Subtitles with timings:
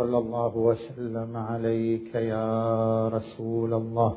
[0.00, 4.16] وصلى الله وسلم عليك يا رسول الله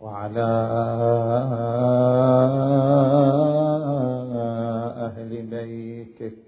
[0.00, 0.50] وعلى
[5.06, 6.38] أهل بيتك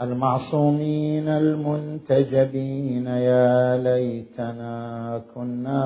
[0.00, 5.82] المعصومين المنتجبين يا ليتنا كنا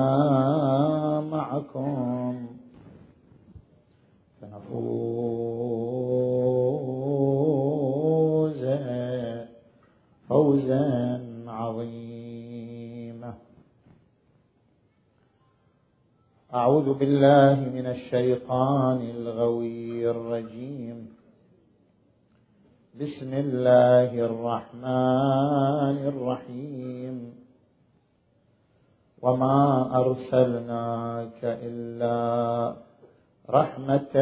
[1.31, 2.47] معكم.
[4.41, 6.02] فنفوز
[10.29, 13.33] فوزا عظيما.
[16.53, 21.07] أعوذ بالله من الشيطان الغوي الرجيم.
[23.01, 27.33] بسم الله الرحمن الرحيم.
[29.21, 32.75] وما أرسلناك إلا
[33.49, 34.15] رحمة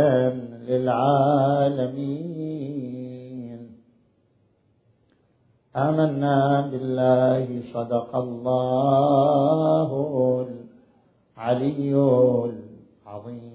[0.67, 2.41] للعالمين.
[5.75, 9.89] آمنا بالله صدق الله
[11.37, 11.93] العلي
[13.05, 13.51] العظيم.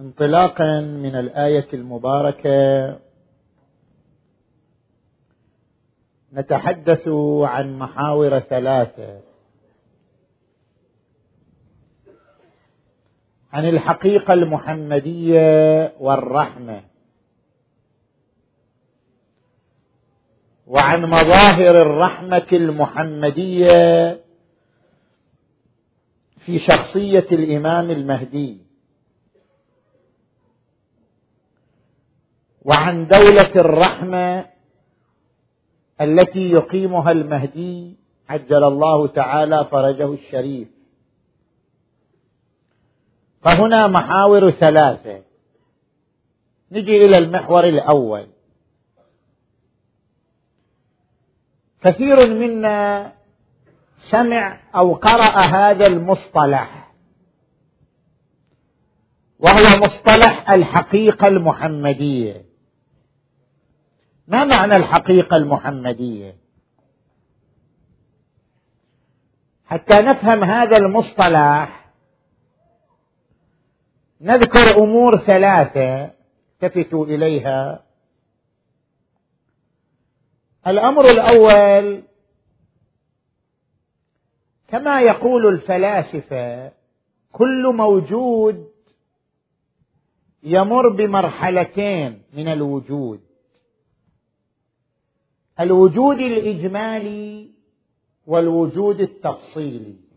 [0.00, 2.98] انطلاقا من الآية المباركة
[6.32, 7.08] نتحدث
[7.42, 9.27] عن محاور ثلاثة.
[13.58, 16.80] عن الحقيقة المحمدية والرحمة.
[20.66, 24.20] وعن مظاهر الرحمة المحمدية
[26.38, 28.62] في شخصية الإمام المهدي.
[32.64, 34.46] وعن دولة الرحمة
[36.00, 37.96] التي يقيمها المهدي
[38.28, 40.77] عجل الله تعالى فرجه الشريف.
[43.42, 45.22] فهنا محاور ثلاثة.
[46.72, 48.26] نجي إلى المحور الأول.
[51.82, 53.12] كثير منا
[54.10, 56.92] سمع أو قرأ هذا المصطلح.
[59.38, 62.44] وهو مصطلح الحقيقة المحمدية.
[64.28, 66.36] ما معنى الحقيقة المحمدية؟
[69.66, 71.77] حتى نفهم هذا المصطلح
[74.20, 76.10] نذكر أمور ثلاثة
[76.62, 77.84] التفتوا إليها.
[80.66, 82.02] الأمر الأول
[84.68, 86.72] كما يقول الفلاسفة
[87.32, 88.70] كل موجود
[90.42, 93.20] يمر بمرحلتين من الوجود.
[95.60, 97.50] الوجود الإجمالي
[98.26, 100.07] والوجود التفصيلي.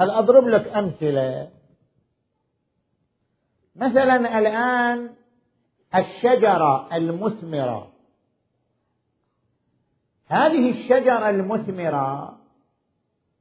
[0.00, 1.50] هل أضرب لك أمثلة؟
[3.76, 5.10] مثلا الآن
[5.94, 7.92] الشجرة المثمرة.
[10.26, 12.38] هذه الشجرة المثمرة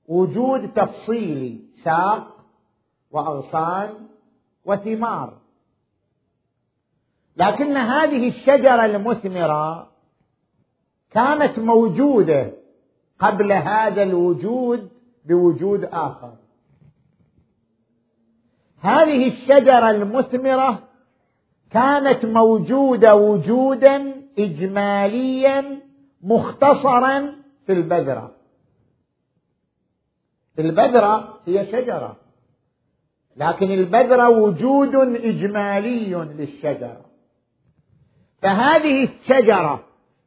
[0.07, 2.45] وجود تفصيلي ساق
[3.11, 4.07] وأغصان
[4.65, 5.37] وثمار.
[7.37, 9.91] لكن هذه الشجرة المثمرة
[11.11, 12.51] كانت موجودة
[13.19, 14.89] قبل هذا الوجود
[15.25, 16.48] بوجود آخر.
[18.81, 20.83] هذه الشجرة المثمرة
[21.71, 25.79] كانت موجودة وجودا إجماليا
[26.23, 27.35] مختصرا
[27.65, 28.31] في البذرة.
[30.59, 32.17] البذرة هي شجرة
[33.37, 37.05] لكن البذرة وجود إجمالي للشجرة.
[38.41, 39.83] فهذه الشجرة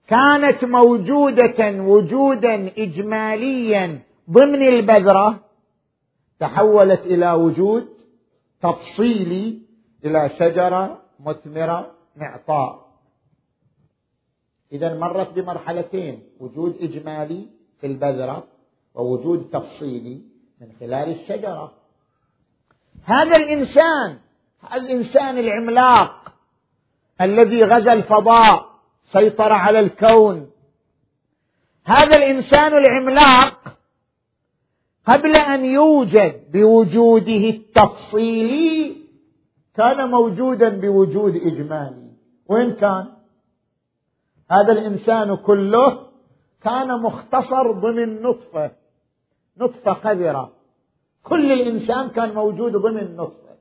[0.08, 3.98] كانت موجودة وجودا إجماليا
[4.30, 5.40] ضمن البذرة
[6.40, 7.88] تحولت إلى وجود
[8.62, 9.58] تفصيلي
[10.04, 12.92] إلى شجرة مثمرة معطاء.
[14.72, 17.46] اذا مرت بمرحلتين وجود إجمالي
[17.80, 18.44] في البذرة
[18.94, 20.22] ووجود تفصيلي
[20.60, 21.72] من خلال الشجرة.
[23.04, 24.18] هذا الإنسان
[24.74, 26.34] الإنسان العملاق
[27.20, 28.72] الذي غزا الفضاء
[29.04, 30.50] سيطر على الكون.
[31.84, 33.61] هذا الإنسان العملاق
[35.06, 38.96] قبل أن يوجد بوجوده التفصيلي
[39.76, 42.12] كان موجودا بوجود إجمالي.
[42.48, 43.06] وين كان؟
[44.50, 46.06] هذا الإنسان كله
[46.62, 48.70] كان مختصر ضمن نطفة
[49.58, 50.52] نطفة قذرة.
[51.22, 53.56] كل الإنسان كان موجود ضمن نطفة.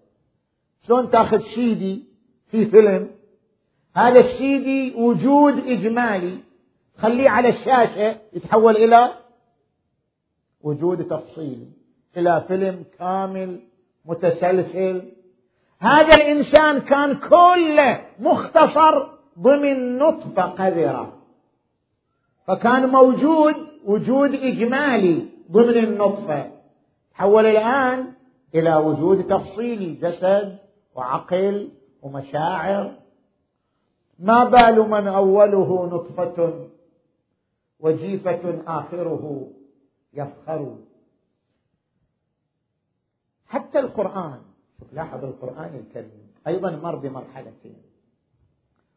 [0.88, 2.04] شلون تاخذ سيدي
[2.48, 3.12] في فيلم؟
[3.96, 6.38] هذا السيدي وجود إجمالي.
[6.98, 9.12] خليه على الشاشة يتحول إلى
[10.63, 11.68] وجود تفصيلي
[12.18, 13.60] إلى فيلم كامل
[14.06, 15.12] متسلسل.
[15.80, 19.08] هذا الإنسان كان كله مختصر
[19.40, 21.13] ضمن نطفة قذرة
[22.48, 23.56] فكان موجود
[23.86, 26.52] وجود إجمالي ضمن النطفة.
[27.12, 28.13] تحول الآن
[28.56, 30.58] إلى وجود تفصيلي جسد
[30.96, 31.69] وعقل
[32.02, 32.92] ومشاعر.
[34.19, 36.68] ما بال من أوله نطفة
[37.80, 39.48] وجيفة آخره.
[40.13, 40.78] يفخر.
[43.48, 44.42] حتى القرآن
[44.80, 47.81] شوف لاحظ القرآن الكريم أيضا مر بمرحلتين.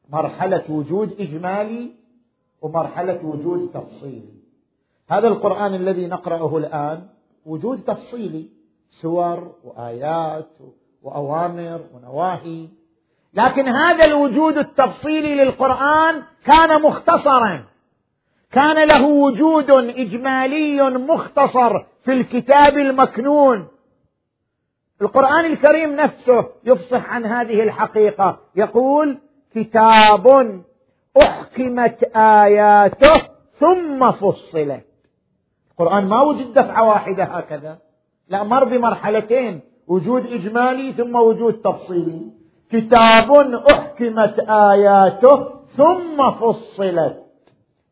[0.08, 1.92] مرحلة وجود إجمالي
[2.62, 4.34] ومرحلة وجود تفصيلي.
[5.08, 7.08] هذا القرآن الذي نقرأه الآن
[7.46, 8.48] وجود تفصيلي
[8.90, 10.50] سور وآيات
[11.02, 12.68] وأوامر ونواهي.
[13.34, 17.64] لكن هذا الوجود التفصيلي للقرآن كان مختصرا.
[18.54, 23.68] كان له وجود إجمالي مختصر في الكتاب المكنون.
[25.02, 28.38] القرآن الكريم نفسه يفصح عن هذه الحقيقة.
[28.56, 29.18] يقول
[29.54, 30.62] كتاب
[31.22, 33.22] أحكمت آياته
[33.58, 34.84] ثم فصلت.
[35.70, 37.78] القرآن ما وجد دفعة واحدة هكذا.
[38.28, 39.60] لا مر بمرحلتين.
[39.88, 42.20] وجود إجمالي ثم وجود تفصيلي.
[42.72, 43.30] كتاب
[43.70, 47.23] أحكمت آياته ثم فصلت.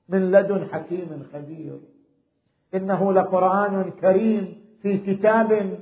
[0.08, 1.78] من لدن حكيم خبير.
[2.74, 5.78] إنه لقرآن كريم في كتاب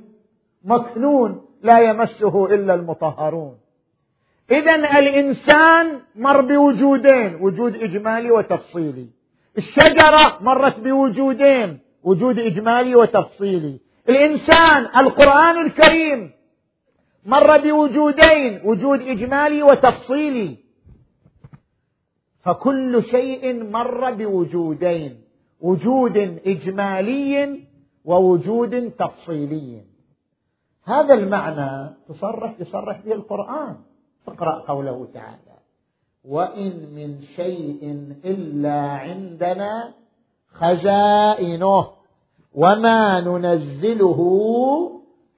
[0.63, 3.57] مكنون لا يمسه إلا المطهرون.
[4.51, 9.07] إذا الإنسان مر بوجودين وجود إجمالي وتفصيلي.
[9.57, 13.79] الشجرة مرت بوجودين وجود إجمالي وتفصيلي.
[14.09, 16.31] الإنسان القرآن الكريم
[17.25, 20.57] مر بوجودين وجود إجمالي وتفصيلي.
[22.43, 25.21] فكل شيء مر بوجودين
[25.61, 27.59] وجود إجمالي
[28.05, 29.81] ووجود تفصيلي.
[30.85, 33.75] هذا المعنى تصرح يصرح به القرآن.
[34.27, 35.57] اقرأ قوله تعالى
[36.25, 39.93] وإن من شيء إلا عندنا
[40.53, 41.87] خزائنه
[42.53, 44.19] وما ننزله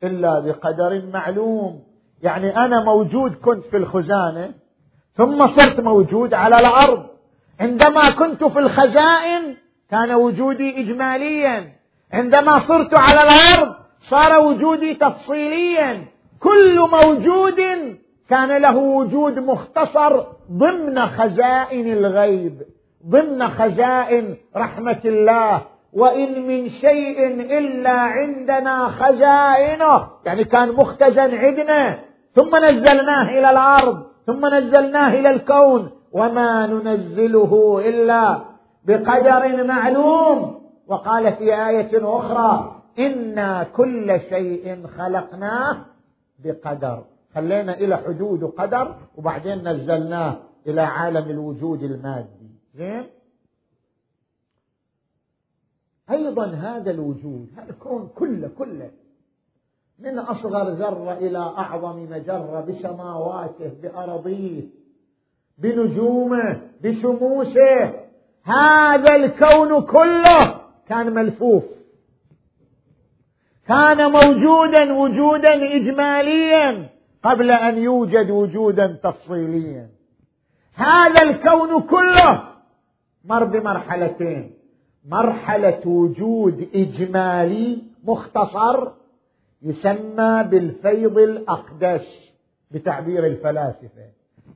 [0.04, 1.84] إلا بقدر معلوم.
[2.24, 4.54] يعني أنا موجود كنت في الخزانة
[5.16, 7.06] ثم صرت موجود على الأرض.
[7.60, 9.56] عندما كنت في الخزائن
[9.92, 11.74] كان وجودي إجماليا.
[12.14, 13.76] عندما صرت على الأرض
[14.10, 16.06] صار وجودي تفصيليا.
[16.40, 17.62] كل موجود
[18.30, 22.62] كان له وجود مختصر ضمن خزائن الغيب
[23.08, 25.62] ضمن خزائن رحمة الله.
[25.94, 27.28] وإن من شيء
[27.58, 32.00] إلا عندنا خزائنه يعني كان مختزن عندنا
[32.36, 34.13] ثم نزلناه إلى الأرض.
[34.26, 38.42] ثم نزلناه إلى الكون وما ننزله إلا
[38.86, 40.64] بقدر معلوم.
[40.88, 45.86] وقال في آية أخرى أنا كل شيء خلقناه
[46.44, 47.04] بقدر.
[47.36, 50.36] خلينا إلى حدود وقدر وبعدين نزلناه
[50.68, 52.50] إلى عالم الوجود المادي.
[52.76, 53.06] زين؟
[56.10, 58.92] أيضا هذا الوجود هذا الكون كله كله
[60.00, 64.62] من أصغر ذرة إلى أعظم مجرة بسماواته بأرضيه
[65.58, 67.94] بنجومه بشموسه.
[68.44, 71.64] هذا الكون كله كان ملفوف.
[73.68, 76.90] كان موجودا وجودا إجماليا
[77.24, 79.90] قبل أن يوجد وجودا تفصيليا.
[80.76, 82.44] هذا الكون كله
[83.26, 84.54] مر بمرحلتين.
[85.10, 89.03] مرحلة وجود إجمالي مختصر
[89.64, 92.34] يسمى بالفيض الأقدس
[92.72, 94.08] بتعبير الفلاسفة.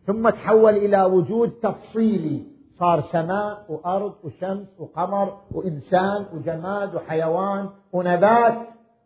[0.07, 2.43] ثم تحول إلى وجود تفصيلي.
[2.79, 8.57] صار سماء وأرض وشمس وقمر وإنسان وجماد وحيوان ونبات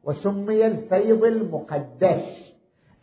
[0.03, 2.53] وسمي الفيض المقدس.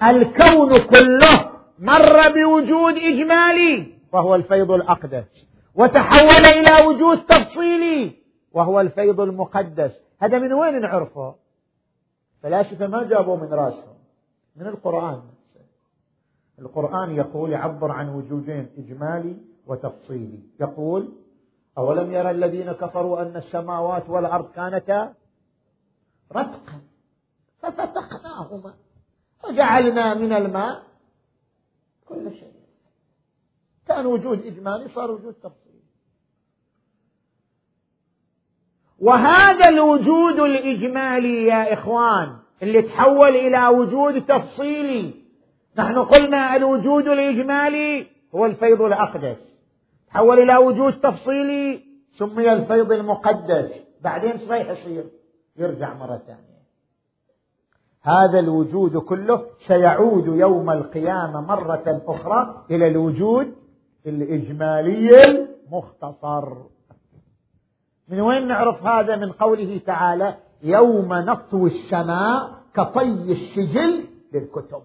[0.02, 5.46] الكون كله مر بوجود إجمالي وهو الفيض الأقدس.
[5.74, 8.12] وتحول إلى وجود تفصيلي
[8.52, 10.00] وهو الفيض المقدس.
[10.20, 11.34] هذا من وين نعرفه؟
[12.42, 13.98] فلاسفه ما جابوا من راسهم.
[14.56, 15.22] من القرآن.
[16.58, 20.42] القرآن يقول يعبر عن وجودين إجمالي وتفصيلي.
[20.60, 21.12] يقول
[21.78, 25.14] أولم يرى الذين كفروا أن السماوات والأرض كانتا
[26.32, 26.80] رتقا؟
[27.58, 28.74] ففتقناهما
[29.44, 30.82] وجعلنا من الماء
[32.06, 32.52] كل شيء.
[33.86, 35.67] كان وجود إجمالي صار وجود تفصيلي.
[39.00, 45.14] وهذا الوجود الإجمالي يا إخوان اللي تحول إلى وجود تفصيلي.
[45.76, 49.36] نحن قلنا الوجود الإجمالي هو الفيض الأقدس.
[50.08, 51.80] تحول إلى وجود تفصيلي
[52.18, 53.70] سمي الفيض المقدس.
[54.02, 55.04] بعدين إيش راح يصير؟
[55.56, 56.58] يرجع مرة ثانية.
[58.02, 63.54] هذا الوجود كله سيعود يوم القيامة مرة أخرى إلى الوجود
[64.06, 66.77] الإجمالي المختصر.
[68.08, 74.82] من وين نعرف هذا؟ من قوله تعالى يوم نطوي السماء كطي السجل للكتب.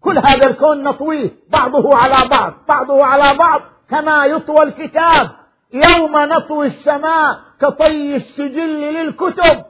[0.00, 5.30] كل هذا الكون نطويه بعضه على بعض بعضه على بعض كما يطوى الكتاب.
[5.72, 9.64] يوم نطوي السماء كطي السجل للكتب.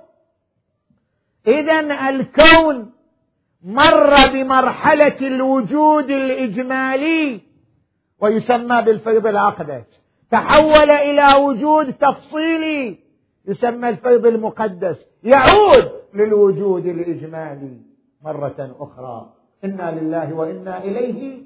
[1.46, 2.92] اذا الكون
[3.64, 7.40] مر بمرحلة الوجود الإجمالي
[8.20, 12.98] ويسمى بالفيض الاقدس تحول إلى وجود تفصيلي
[13.46, 17.80] يسمى الفيض المقدس يعود للوجود الإجمالي
[18.22, 19.34] مرة أخرى.
[19.64, 21.42] إنا لله وإنا إليه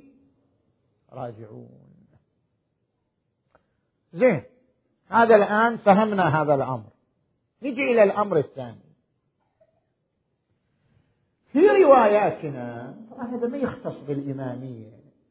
[1.13, 1.89] راجعون.
[4.13, 4.43] زين
[5.09, 6.91] هذا الآن فهمنا هذا الأمر.
[7.63, 8.89] نجي إلى الأمر الثاني.
[11.53, 14.91] في رواياتنا طبعا هذا ما يختص بالإمامية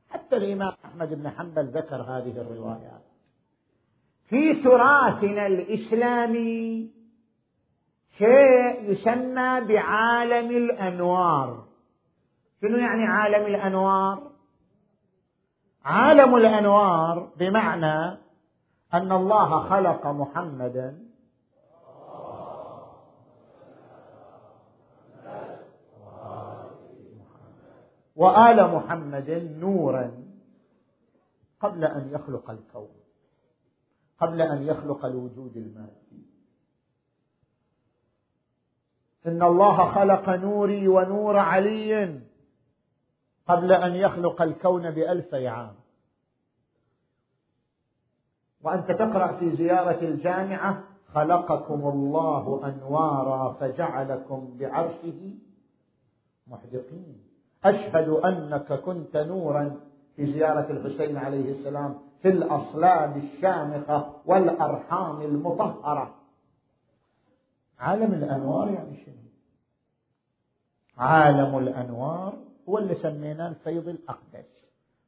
[0.09, 3.06] حتى الإمام أحمد بن حنبل ذكر هذه الروايات.
[4.27, 6.91] في تراثنا الإسلامي
[8.17, 11.65] شيء يسمى بعالم الأنوار.
[12.61, 14.31] شنو يعني عالم الأنوار؟
[15.85, 18.17] عالم الأنوار بمعنى
[18.93, 21.07] أن الله خلق محمدا.
[28.15, 29.29] وآل محمد
[29.59, 30.11] نورا
[31.59, 33.06] قبل أن يخلق الكون.
[34.19, 36.27] قبل أن يخلق الوجود المادي
[39.27, 42.19] إن الله خلق نوري ونور علي
[43.47, 45.75] قبل أن يخلق الكون بألفي عام.
[48.61, 50.83] وأنت تقرأ في زيارة الجامعة
[51.13, 55.33] خلقكم الله أنوارا فجعلكم بعرشه
[56.47, 57.23] محدقين.
[57.65, 59.79] أشهد أنك كنت نورا.
[60.15, 66.15] في زيارة الحسين عليه السلام في الأصلاب الشامخة والأرحام المطهرة.
[67.79, 69.15] عالم الأنوار يعني شنو؟
[70.97, 72.33] عالم الأنوار
[72.69, 74.65] هو اللي سميناه الفيض الأقدس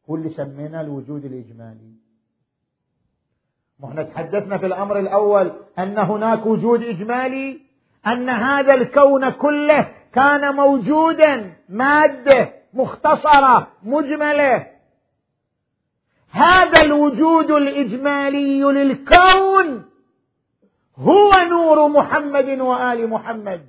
[0.10, 1.94] هو اللي سميناه الوجود الإجمالي.
[3.86, 7.60] إحنا تحدثنا في الأمر الأول أن هناك وجود إجمالي
[8.08, 14.68] أن هذا الكون كله كان موجودا مادة مختصرة مجملة
[16.32, 19.86] هذا الوجود الإجمالي للكون
[20.98, 23.62] هو نور محمد وآل محمد.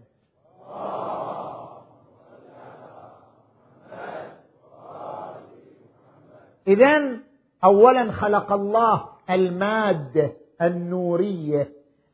[6.69, 7.19] اذا
[7.65, 11.69] اولا خلق الله الماده النوريه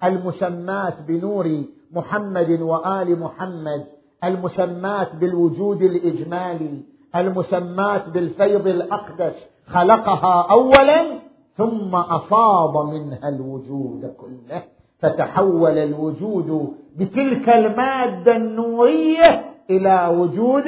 [0.04, 3.86] المسماه بنور محمد وآل محمد
[4.24, 6.82] المسمات بالوجود الإجمالي
[7.16, 9.34] المسمات بالفيض الأقدس
[9.66, 11.20] خلقها اولا
[11.56, 14.64] ثم افاض منها الوجود كله.
[14.98, 20.64] فتحول الوجود بتلك المادة النورية إلى وجود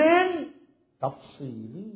[1.01, 1.95] تفصيلي.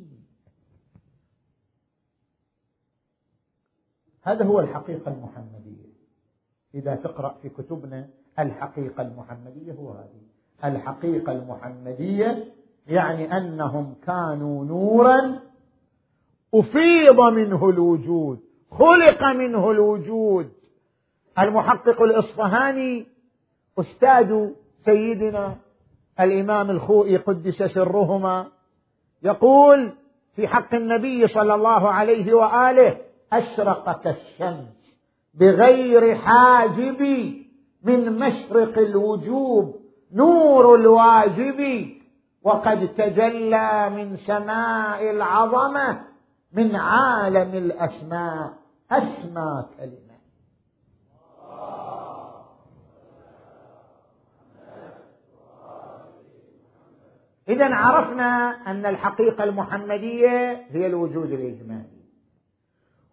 [4.21, 5.93] هذا هو الحقيقة المحمدية.
[6.75, 10.23] إذا تقرأ في كتبنا الحقيقة المحمدية هو هذه.
[10.63, 12.53] الحقيقة المحمدية
[12.87, 15.39] يعني أنهم كانوا نورا
[16.53, 18.39] أفيض منه الوجود
[18.71, 20.49] خلق منه الوجود.
[21.39, 23.05] المحقق الإصفهاني
[23.79, 24.49] أستاذ
[24.85, 25.55] سيدنا
[26.19, 28.47] الإمام الخوئي قدس سرهما
[29.23, 29.91] يقول
[30.35, 32.97] في حق النبي صلى الله عليه وآله
[33.33, 34.97] أشرق كالشمس
[35.33, 37.01] بغير حاجب
[37.83, 39.75] من مشرق الوجوب
[40.13, 41.87] نور الواجب
[42.43, 46.12] وقد تجلى من سماء العظمة.
[46.53, 48.53] من عالم الأسماء
[48.91, 50.13] اسمى كلمة.
[57.49, 62.03] اذا عرفنا أن الحقيقة المحمدية هي الوجود الإجمالي.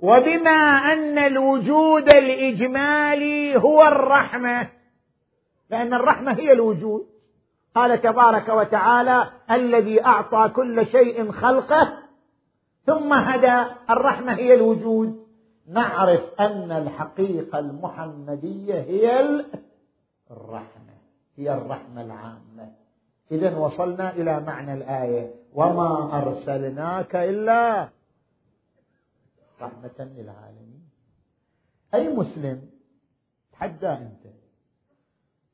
[0.00, 0.50] وبما
[0.92, 4.68] أن الوجود الإجمالي هو الرحمة
[5.70, 7.06] لأن الرحمة هي الوجود.
[7.74, 11.99] قال تبارك وتعالى الذي أعطى كل شيء خلقه
[12.86, 13.70] ثم هدى.
[13.90, 15.26] الرحمة هي الوجود.
[15.66, 19.20] نعرف أن الحقيقة المحمدية هي
[20.30, 20.94] الرحمة.
[21.36, 22.72] هي الرحمة العامة.
[23.32, 25.34] إذا وصلنا إلى معنى الآية.
[25.54, 27.88] وما أرسلناك إلا
[29.60, 30.90] رحمة للعالمين.
[31.94, 32.70] أي مسلم
[33.52, 34.26] تحدى أنت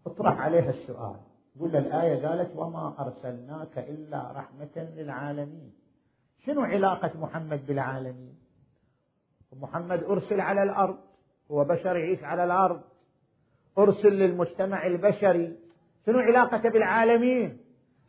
[0.07, 1.17] اطرح عليها السؤال.
[1.61, 5.86] قل الآية قالت وما أرسلناك إلا رحمة للعالمين.
[6.47, 8.35] شنو علاقة محمد بالعالمين؟
[9.61, 10.99] محمد أرسل على الأرض
[11.51, 12.81] هو بشر يعيش على الأرض.
[13.79, 15.57] أرسل للمجتمع البشري.
[16.07, 17.59] شنو علاقته بالعالمين؟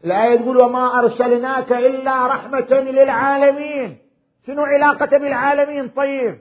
[0.05, 3.97] الآية تقول وما أرسلناك إلا رحمة للعالمين.
[4.47, 6.39] شنو علاقته بالعالمين؟ طيب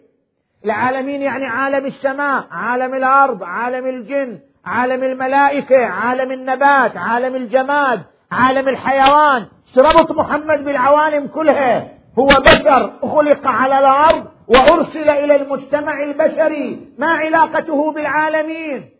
[0.64, 8.68] العالمين يعني عالم السماء عالم الأرض عالم الجن عالم الملائكة عالم النبات عالم الجماد عالم
[8.68, 9.46] الحيوان.
[9.78, 11.88] ربط محمد بالعوالم كلها.
[12.18, 16.88] هو بشر خلق على الأرض وأرسل إلى المجتمع البشري.
[16.98, 18.90] ما علاقته بالعالمين؟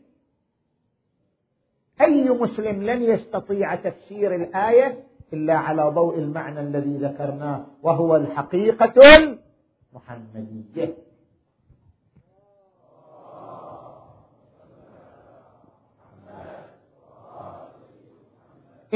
[2.01, 11.06] أي مسلم لن يستطيع تفسير الآية إلا على ضوء المعنى الذي ذكرناه وهو الحقيقة المحمدية.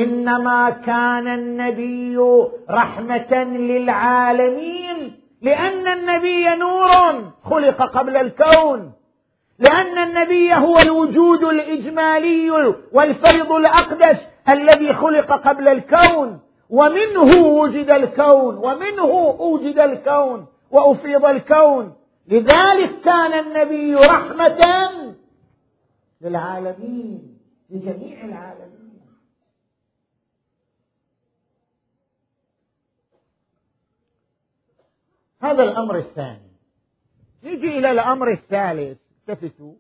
[0.04, 2.16] إنما كان النبي
[2.71, 8.92] رحمة للعالمين لأن النبي نور خلق قبل الكون
[9.59, 12.50] لأن النبي هو الوجود الإجمالي
[12.92, 16.40] والفيض الأقدس الذي خلق قبل الكون
[16.71, 21.92] ومنه وجد الكون ومنه أوجد الكون وافيض الكون.
[22.28, 24.59] لذلك كان النبي رحمة
[26.21, 27.37] للعالمين
[27.71, 28.79] لجميع العالمين.
[35.40, 36.50] هذا الأمر الثاني.
[37.44, 38.99] نجي إلى الأمر الثالث.
[39.28, 39.75] التفتوا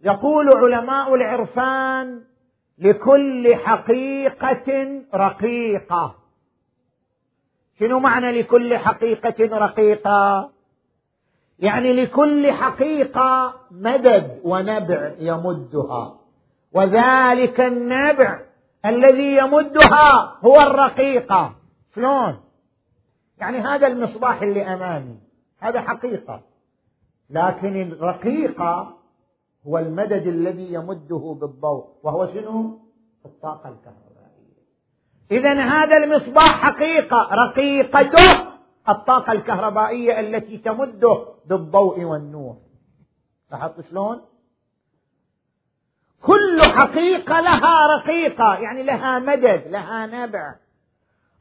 [0.00, 2.24] يقول علماء العرفان
[2.78, 6.14] لكل حقيقة رقيقة.
[7.78, 10.50] شنو معنى لكل حقيقة رقيقة؟
[11.58, 16.20] يعني لكل حقيقة مدد ونبع يمدها.
[16.72, 18.40] وذلك النبع
[18.84, 21.54] الذي يمدها هو الرقيقة.
[21.94, 22.43] شلون؟
[23.38, 25.18] يعني هذا المصباح اللي أمامي
[25.58, 26.42] هذا حقيقة
[27.30, 28.96] لكن الرقيقه
[29.66, 32.78] هو المدد الذي يمده بالضوء وهو شنو؟
[33.26, 34.14] الطاقة الكهربائية
[35.30, 38.54] اذا هذا المصباح حقيقة رقيقته
[38.88, 42.56] الطاقة الكهربائية التي تمده بالضوء والنور
[43.50, 44.20] لاحظت شلون؟
[46.22, 50.54] كل حقيقة لها رقيقة يعني لها مدد لها نبع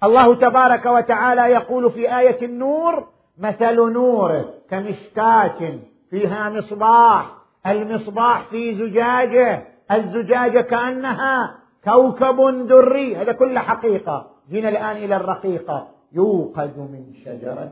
[0.04, 3.08] الله تبارك وتعالى يقول في آية النور
[3.40, 7.26] مثل نوره كمشكاة فيها مصباح
[7.68, 14.28] المصباح في زجاجة الزجاجة كأنها كوكب دري هذا كله حقيقة.
[14.50, 15.88] جينا الآن إلى الرقيقة.
[16.14, 17.72] يوقد من شجرة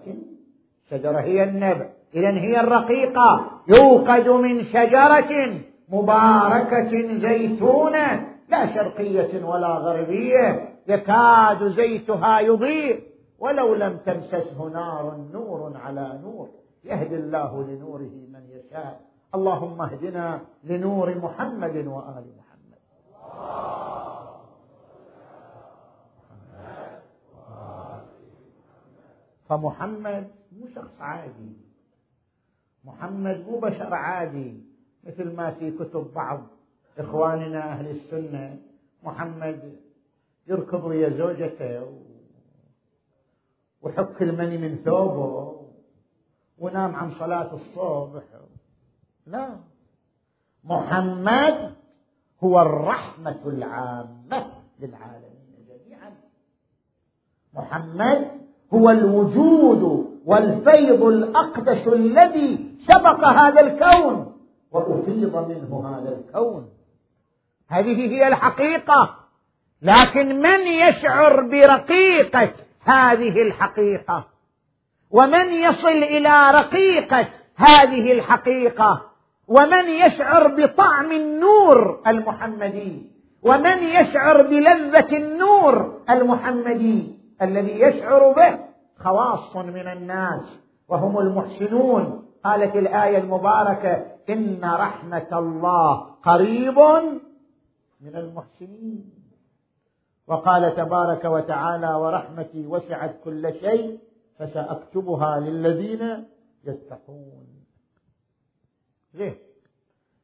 [0.91, 1.86] شجرة هي النبع.
[2.15, 3.52] إذا هي الرقيقة.
[3.67, 10.70] يوقد من شجرة مباركة زيتونة لا شرقية ولا غربية.
[10.88, 16.50] يكاد زيتها يضيء ولو لم تمسسه نار نور على نور.
[16.84, 19.02] يهدي الله لنوره من يشاء.
[19.36, 22.82] اللهم اهدنا لنور محمد وآل محمد.
[29.50, 31.54] فمحمد مو شخص عادي.
[32.86, 34.63] محمد مو بشر عادي
[35.04, 36.41] مثل ما في كتب بعض
[36.98, 38.58] إخواننا أهل السنة.
[39.04, 39.76] محمد
[40.47, 41.88] يركض ويا زوجته
[43.82, 45.62] ويحك المني من ثوبه
[46.58, 48.23] ونام عن صلاة الصبح.
[49.27, 49.49] لا.
[50.63, 51.73] محمد
[52.43, 54.45] هو الرحمة العامة
[54.80, 56.12] للعالمين جميعا.
[57.54, 58.32] محمد
[58.73, 64.38] هو الوجود والفيض الأقدس الذي سبق هذا الكون
[64.71, 66.69] وأفيض منه هذا الكون.
[67.67, 69.20] هذه هي الحقيقة.
[69.82, 72.50] لكن من يشعر برقيقه
[72.82, 74.28] هذه الحقيقة؟
[75.12, 79.02] ومن يصل إلى رقيقه هذه الحقيقة؟
[79.48, 83.12] ومن يشعر بطعم النور المحمدي؟
[83.44, 88.60] ومن يشعر بلذة النور المحمدي الذي يشعر به
[88.98, 96.80] خواص من الناس وهم المحسنون؟ قالت الآية المباركة إن رحمة الله قريب
[98.02, 99.20] من المحسنين.
[100.32, 104.00] وقال تبارك وتعالى ورحمتي وسعت كل شيء
[104.39, 106.28] فسأكتبها للذين
[106.63, 107.48] يتقون.
[109.13, 109.36] زين.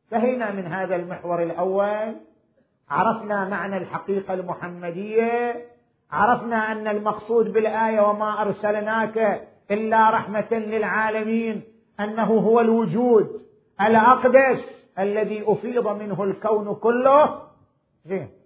[0.04, 2.16] انتهينا من هذا المحور الأول.
[2.90, 5.66] عرفنا معنى الحقيقة المحمدية.
[6.12, 11.64] عرفنا أن المقصود بالآية وما أرسلناك إلا رحمة للعالمين
[12.00, 13.42] أنه هو الوجود
[13.82, 14.64] الأقدس
[15.00, 17.42] الذي أفيض منه الكون كله.
[18.06, 18.37] زين.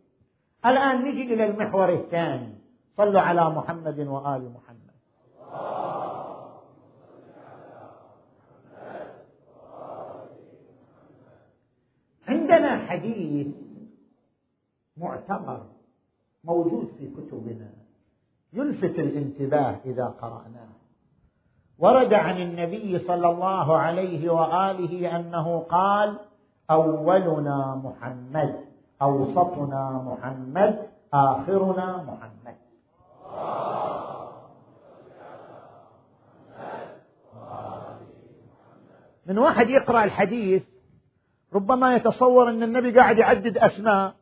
[0.65, 2.53] الآن نجي إلى المحور الثاني.
[2.97, 4.91] صلوا على محمد وآل محمد.
[12.27, 13.47] عندنا حديث
[14.97, 15.65] معتبر
[16.43, 17.71] موجود في كتبنا.
[18.53, 20.69] يلفت الانتباه إذا قرأناه.
[21.79, 26.19] ورد عن النبي صلى الله عليه وآله أنه قال
[26.71, 28.70] أولنا محمد.
[29.01, 32.55] أوسطنا محمد آخرنا محمد.
[39.25, 40.63] من واحد يقرأ الحديث
[41.53, 44.13] ربما يتصور إن النبي قاعد يعدد أسماء.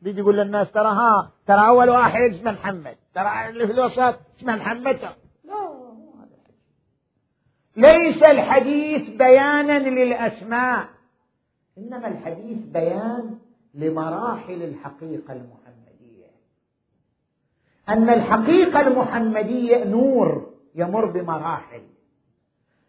[0.00, 4.56] بيجي يقول للناس ترى ها ترى أول واحد اسمه محمد ترى اللي في الوسط اسمه
[4.56, 5.00] محمد.
[5.44, 5.68] لا
[7.76, 10.88] ليس الحديث بيانا للأسماء
[11.78, 13.38] إنما الحديث بيان
[13.74, 16.30] لمراحل الحقيقة المحمدية.
[17.88, 21.82] أن الحقيقة المحمدية نور يمر بمراحل.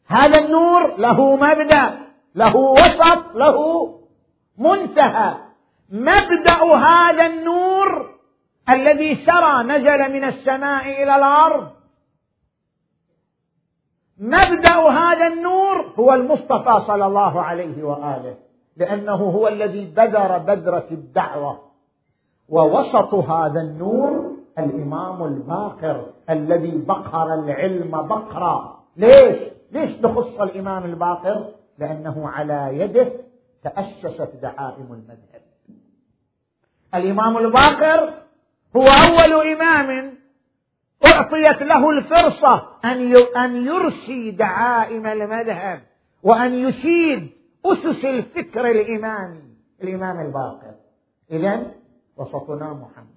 [0.07, 1.99] هذا النور له مبدأ
[2.35, 3.89] له وسط له
[4.57, 5.37] منتهى.
[5.89, 8.15] مبدأ هذا النور
[8.69, 11.71] الذي سرى نزل من السماء إلى الأرض.
[14.17, 18.44] مبدأ هذا النور هو المصطفى صلى الله عليه وآله.
[18.77, 21.59] لأنه هو الذي بذر بذره الدعوة.
[22.49, 29.37] ووسط هذا النور الإمام الباقر الذي بقر العلم بقرا ليش؟
[29.71, 31.45] ليش نخص الإمام الباقر؟
[31.79, 33.11] لأنه على يده
[33.63, 35.41] تأسست دعائم المذهب.
[36.95, 38.13] الإمام الباقر
[38.75, 40.17] هو أول إمام
[41.05, 45.81] أعطيت له الفرصة أن أن يرسي دعائم المذهب
[46.23, 47.29] وأن يشيد
[47.65, 50.75] أسس الفكر الامامي الامام الباقر
[51.31, 51.71] اذا
[52.17, 53.15] وسطنا محمد.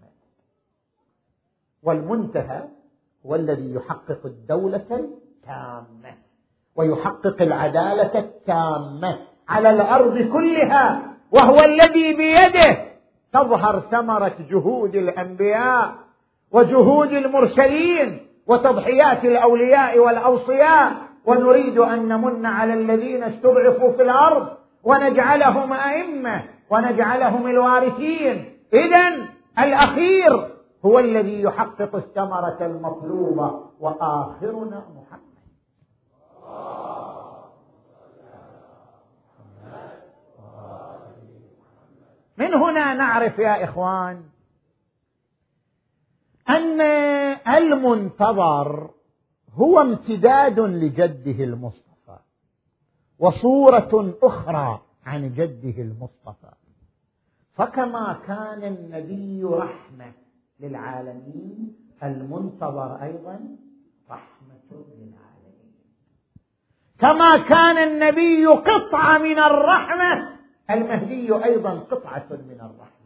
[1.82, 2.62] والمنتهى
[3.26, 6.16] هو الذي يحقق الدولة التامة
[6.76, 12.88] ويحقق العدالة التامة على الأرض كلها وهو الذي بيده
[13.32, 15.94] تظهر ثمرة جهود الأنبياء
[16.52, 21.07] وجهود المرسلين وتضحيات الأولياء والأوصياء.
[21.24, 24.48] ونريد أن نمن على الذين استضعفوا في الأرض
[24.84, 28.58] ونجعلهم أئمة ونجعلهم الوارثين.
[28.72, 29.28] اذا
[29.58, 35.28] الأخير هو الذي يحقق الثمرة المطلوبة واخرنا محمد
[42.38, 44.22] من هنا نعرف يا إخوان
[46.48, 46.80] أن
[47.56, 48.90] المنتظر
[49.58, 52.18] هو امتداد لجده المصطفى
[53.18, 56.52] وصورة أخرى عن جده المصطفى.
[57.54, 60.12] فكما كان النبي رحمة
[60.60, 63.40] للعالمين المنتظر أيضا
[64.10, 65.74] رحمة للعالمين.
[66.98, 70.38] كما كان النبي قطعة من الرحمة
[70.70, 72.98] المهدي أيضا قطعة من الرحمة.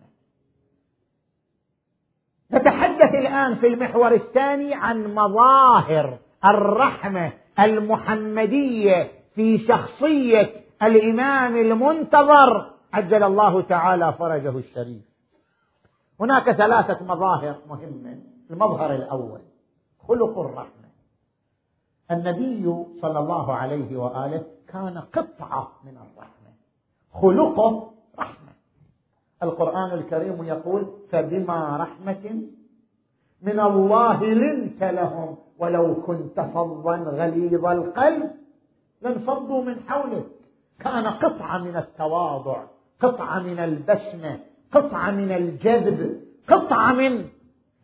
[2.53, 10.51] نتحدث الآن في المحور الثاني عن مظاهر الرحمة المحمدية في شخصية
[10.83, 15.03] الإمام المنتظر عجل الله تعالى فرجه الشريف.
[16.21, 18.19] هناك ثلاثة مظاهر مهمة.
[18.51, 19.41] المظهر الأول
[20.09, 20.89] خلق الرحمة.
[22.11, 26.53] النبي صلى الله عليه وآله كان قطعة من الرحمة.
[27.15, 28.53] خلقه رحمة.
[29.43, 32.43] القرآن الكريم يقول فبما رحمة
[33.43, 35.37] من الله لنت لهم.
[35.59, 38.31] ولو كنت فظا غليظ القلب
[39.03, 40.27] لانفضوا من حولك.
[40.81, 42.65] كان قطعة من التواضع
[43.01, 44.41] قطعة من البسمة
[44.73, 47.29] قطعة من الجذب قطعة من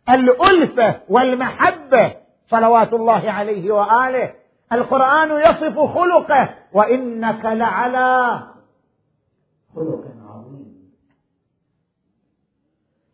[0.09, 2.15] الألفة والمحبة.
[2.47, 4.33] صلوات الله عليه وآله.
[4.71, 6.49] القرآن يصف خلقه.
[6.73, 8.39] وإنك لعلى
[9.75, 10.91] خلق عظيم.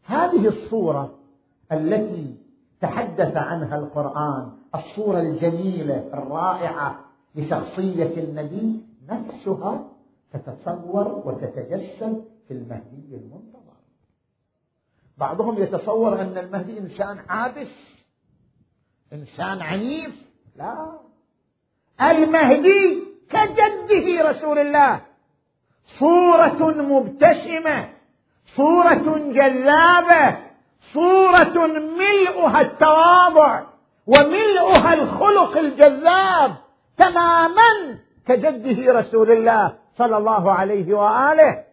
[0.05, 1.19] هذه الصورة
[1.71, 2.44] التي
[2.81, 6.99] تحدث عنها القرآن الصورة الجميلة الرائعة
[7.35, 9.87] لشخصية النبي نفسها
[10.33, 13.75] تتصور وتتجسد في المهدي المنتظر.
[15.17, 17.71] بعضهم يتصور أن المهدي إنسان عابس
[19.13, 20.15] إنسان عنيف
[20.55, 20.99] لا.
[22.01, 25.01] المهدي كجده رسول الله.
[25.99, 27.89] صورة مبتسمة
[28.55, 30.44] صورة جذابة
[30.93, 33.63] صورة ملؤها التواضع
[34.07, 36.55] وملؤها الخلق الجذاب
[36.97, 41.63] تماما كجده رسول الله صلى الله عليه وآله.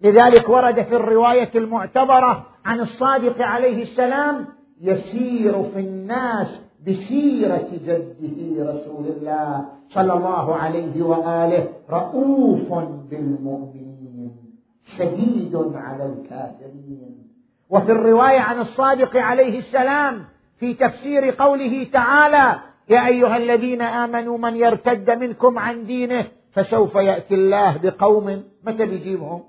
[0.00, 4.46] لذلك ورد في الرواية المعتبرة عن الصادق عليه السلام
[4.80, 12.74] يسير في الناس بسيرة جده رسول الله صلى الله عليه وآله رؤوف
[13.10, 14.36] بالمؤمنين
[14.98, 17.27] شديد على الكافرين.
[17.70, 20.24] وفي الرواية عن الصادق عليه السلام
[20.58, 27.34] في تفسير قوله تعالى يا أيها الذين آمنوا من يرتد منكم عن دينه فسوف يأتي
[27.34, 29.42] الله بقوم متى بيجيبهم؟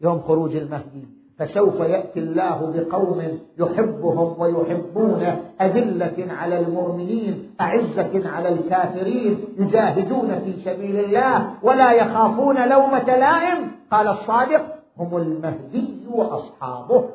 [0.00, 1.08] يوم خروج المهدي.
[1.38, 11.04] فسوف يأتي الله بقوم يحبهم ويحبونه أذلة على المؤمنين أعزة على الكافرين يجاهدون في سبيل
[11.04, 13.70] الله ولا يخافون لومة لائم.
[13.90, 17.10] قال الصادق هم المهدي وأصحابه.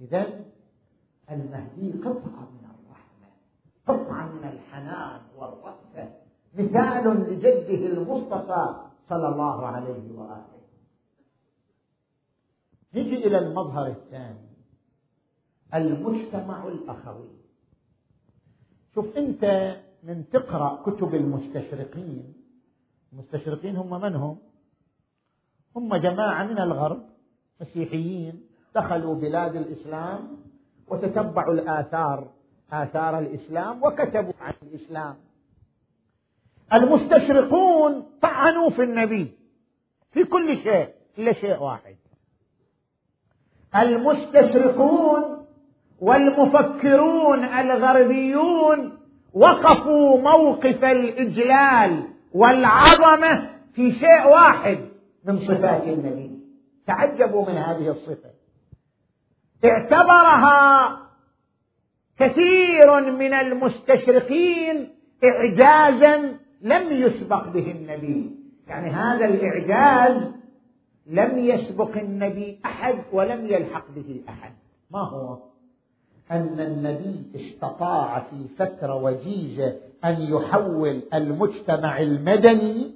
[0.00, 0.44] إذا
[1.30, 3.28] المهدي قطعة من الرحمة
[3.86, 6.12] قطعة من الحنان والرأفة.
[6.54, 8.76] مثال لجده المصطفى
[9.08, 10.60] صلى الله عليه وآله.
[12.94, 14.46] نجي إلى المظهر الثاني
[15.74, 17.36] المجتمع الأخوي.
[18.94, 19.44] شوف أنت
[20.06, 22.34] من تقرأ كتب المستشرقين.
[23.12, 24.38] المستشرقين هم من هم؟
[25.76, 27.02] هم جماعة من الغرب
[27.60, 30.28] مسيحيين دخلوا بلاد الإسلام
[30.88, 32.30] وتتبعوا الآثار
[32.72, 35.16] آثار الإسلام وكتبوا عن الإسلام.
[36.72, 39.32] المستشرقون طعنوا في النبي
[40.12, 40.88] في كل شيء
[41.18, 41.96] إلا شيء واحد.
[43.76, 45.46] المستشرقون
[46.00, 48.95] والمفكرون الغربيون
[49.36, 52.02] وقفوا موقف الإجلال
[52.34, 54.78] والعظمة في شيء واحد
[55.24, 56.30] من صفات النبي.
[56.86, 58.30] تعجبوا من هذه الصفة.
[59.64, 60.98] اعتبرها
[62.18, 64.94] كثير من المستشرقين
[65.24, 68.30] اعجازا لم يسبق به النبي.
[68.68, 70.32] يعني هذا الإعجاز
[71.06, 74.52] لم يسبق النبي أحد ولم يلحق به أحد.
[74.90, 75.38] ما هو؟
[76.30, 82.94] أن النبي استطاع في فترة وجيزة أن يحول المجتمع المدني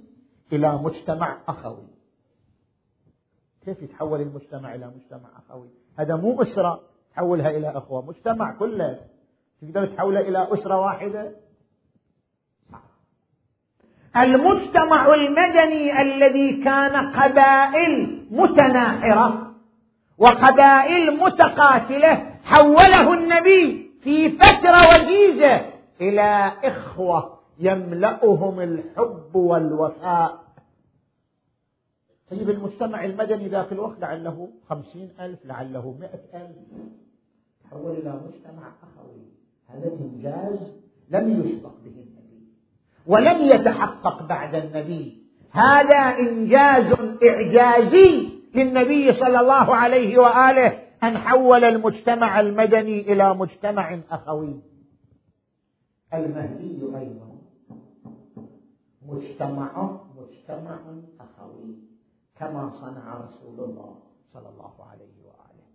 [0.53, 1.87] إلى مجتمع أخوي.
[3.65, 6.81] كيف يتحول المجتمع إلى مجتمع أخوي؟ هذا مو أسرة
[7.15, 9.01] تحولها إلى أخوة مجتمع كله.
[9.63, 11.33] تقدر تحوله إلى أسرة واحدة؟
[14.17, 19.53] المجتمع المدني الذي كان قبائل متناحرة
[20.19, 30.41] وقبائل متقاتلة حوله النبي في فترة وجيزة إلى إخوة يملأهم الحب والوفاء.
[32.31, 36.57] طيب المجتمع المدني ذاك الوقت لعله خمسين ألف لعله مئة ألف.
[37.65, 39.23] تحول إلى مجتمع أخوي.
[39.69, 40.59] هذا إنجاز
[41.11, 42.41] لم يسبق به النبي
[43.07, 45.23] ولم يتحقق بعد النبي.
[45.51, 50.80] هذا إنجاز إعجازي للنبي صلى الله عليه وآله.
[51.03, 54.61] أن حول المجتمع المدني إلى مجتمع أخوي.
[56.15, 57.31] المهدي أيضا.
[59.07, 60.79] مجتمعه مجتمع
[61.21, 61.75] أخوي.
[62.39, 63.97] كما صنع رسول الله
[64.33, 65.67] صلى الله عليه وآله.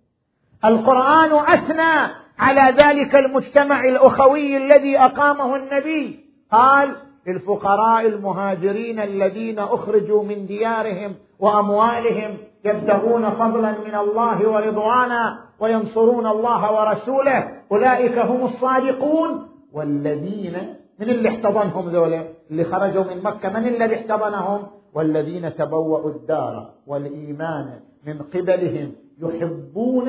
[0.65, 6.25] القرآن أثنى على ذلك المجتمع الأخوي الذي أقامه النبي.
[6.51, 6.95] قال
[7.27, 17.61] للفقراء المهاجرين الذين أخرجوا من ديارهم وأموالهم يبتغون فضلا من الله ورضوانا وينصرون الله ورسوله.
[17.71, 19.47] أولئك هم الصادقون.
[19.73, 26.69] والذين من اللي احتضنهم ذولا؟ اللي خرجوا من مكة من الذي احتضنهم؟ والذين تبوأوا الدار
[26.87, 30.05] والإيمان من قبلهم يحبون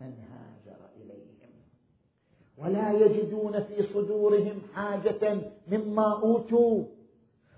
[0.00, 1.52] من هاجر إليهم.
[2.58, 5.38] ولا يجدون في صدورهم حاجة
[5.72, 6.84] مما أوتوا.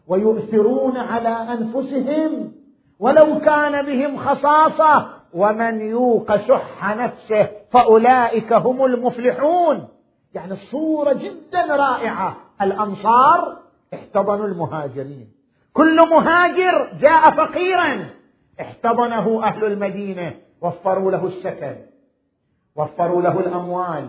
[0.09, 2.53] ويؤثرون على أنفسهم.
[3.03, 9.89] ولو كان بهم خصاصة ومن يوق شح نفسه فأولئك هم المفلحون.
[10.35, 12.37] يعني الصورة جدا رائعة.
[12.63, 13.59] الأنصار
[13.95, 15.29] احتضنوا المهاجرين.
[15.73, 18.07] كل مهاجر جاء فقيرا.
[18.61, 20.33] احتضنه أهل المدينة.
[20.61, 21.77] وفروا له السكن.
[22.77, 24.07] وفروا له الأموال.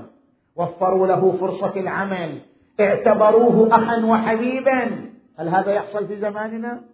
[0.56, 2.42] وفروا له فرصة العمل.
[2.80, 5.10] اعتبروه اخا وحبيبا.
[5.40, 6.93] هل هذا يحصل في زماننا؟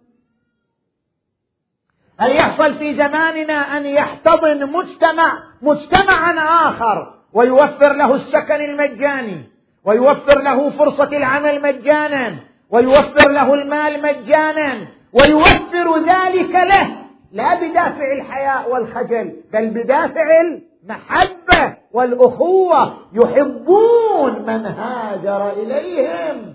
[2.20, 6.32] هل يحصل في زماننا أن يحتضن مجتمع مجتمعا
[6.68, 9.42] آخر ويوفر له السكن المجاني
[9.84, 12.36] ويوفر له فرصة العمل مجانا
[12.70, 17.00] ويوفر له المال مجانا ويوفر ذلك له
[17.32, 26.54] لا بدافع الحياء والخجل بل بدافع المحبة والأخوة يحبون من هاجر إليهم.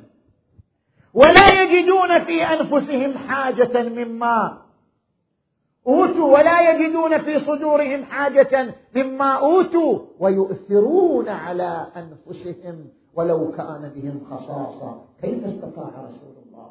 [1.13, 4.64] ولا يجدون في أنفسهم حاجة مما
[5.87, 15.01] أوتوا ولا يجدون في صدورهم حاجة مما أوتوا ويؤثرون على أنفسهم ولو كان بهم خصاصة.
[15.21, 16.69] كيف استطاع رسول الله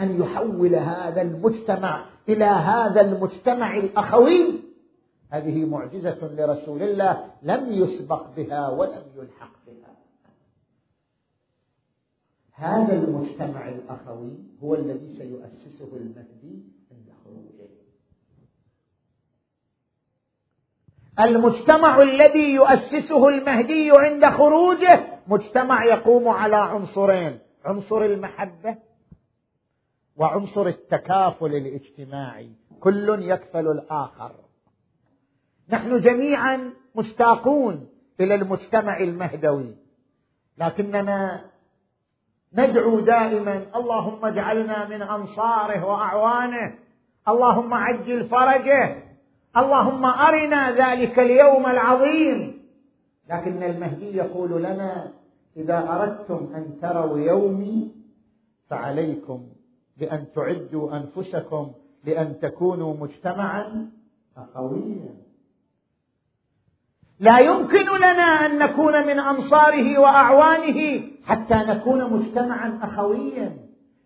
[0.00, 4.60] أن يحول هذا المجتمع إلى هذا المجتمع الأخوي؟
[5.30, 9.94] هذه معجزة لرسول الله لم يسبق بها ولم يلحق بها.
[12.52, 17.54] هذا المجتمع الأخوي هو الذي سيؤسسه المهدي عند خروجه
[21.20, 28.76] المجتمع الذي يؤسسه المهدي عند خروجه مجتمع يقوم على عنصرين عنصر المحبة
[30.16, 32.50] وعنصر التكافل الاجتماعي.
[32.80, 34.32] كل يكفل الآخر.
[35.68, 37.88] نحن جميعا مشتاقون
[38.20, 39.76] إلى المجتمع المهدوي.
[40.58, 41.44] لكننا
[42.54, 46.74] ندعو دائما اللهم اجعلنا من أنصاره وأعوانه.
[47.28, 49.03] اللهم عجل فرجه.
[49.56, 52.64] اللهم أرنا ذلك اليوم العظيم.
[53.30, 55.12] لكن المهدي يقول لنا
[55.56, 57.90] إذا أردتم أن تروا يومي
[58.70, 59.46] فعليكم
[59.96, 61.72] بأن تعدوا أنفسكم
[62.04, 63.90] لأن تكونوا مجتمعا
[64.36, 65.14] اخويا.
[67.20, 73.56] لا يمكن لنا أن نكون من أنصاره وأعوانه حتى نكون مجتمعا اخويا.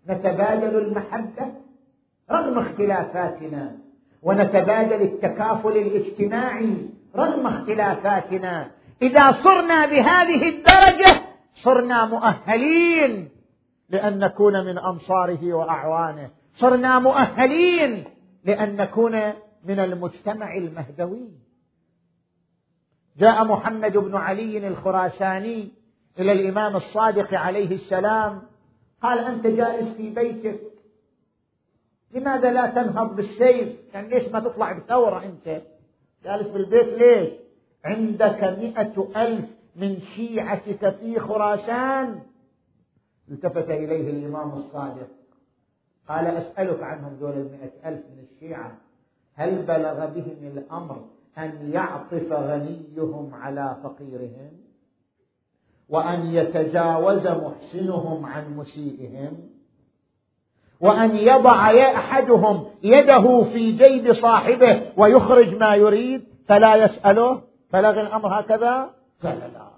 [0.08, 1.52] نتبادل المحبة
[2.30, 3.87] رغم اختلافاتنا.
[4.22, 6.76] ونتبادل التكافل الاجتماعي
[7.16, 8.70] رغم اختلافاتنا.
[9.02, 11.20] إذا صرنا بهذه الدرجة
[11.64, 13.28] صرنا مؤهلين
[13.90, 16.30] لأن نكون من انصاره وأعوانه.
[16.56, 18.04] صرنا مؤهلين
[18.44, 19.20] لأن نكون
[19.64, 21.28] من المجتمع المهدوي.
[23.18, 25.68] جاء محمد بن علي الخراساني
[26.18, 28.42] إلى الإمام الصادق عليه السلام
[29.02, 30.60] قال أنت جالس في بيتك
[32.12, 35.62] لماذا لا تنهض بالسيف يعني ليش ما تطلع بثورة أنت؟
[36.24, 37.30] جالس بالبيت ليش؟
[37.84, 39.44] عندك مئة ألف
[39.76, 42.20] من شيعتك في خراسان.
[43.30, 45.08] التفت إليه الإمام الصادق.
[46.08, 48.78] قال أسألك عنهم دول المئة ألف من الشيعة.
[49.34, 51.04] هل بلغ بهم الأمر
[51.38, 54.50] أن يعطف غنيهم على فقيرهم؟
[55.88, 59.47] وأن يتجاوز محسنهم عن مسيئهم؟
[60.80, 68.90] وأن يضع أحدهم يده في جيب صاحبه ويخرج ما يريد فلا يسأله بلغ الأمر هكذا؟
[69.22, 69.68] قال لا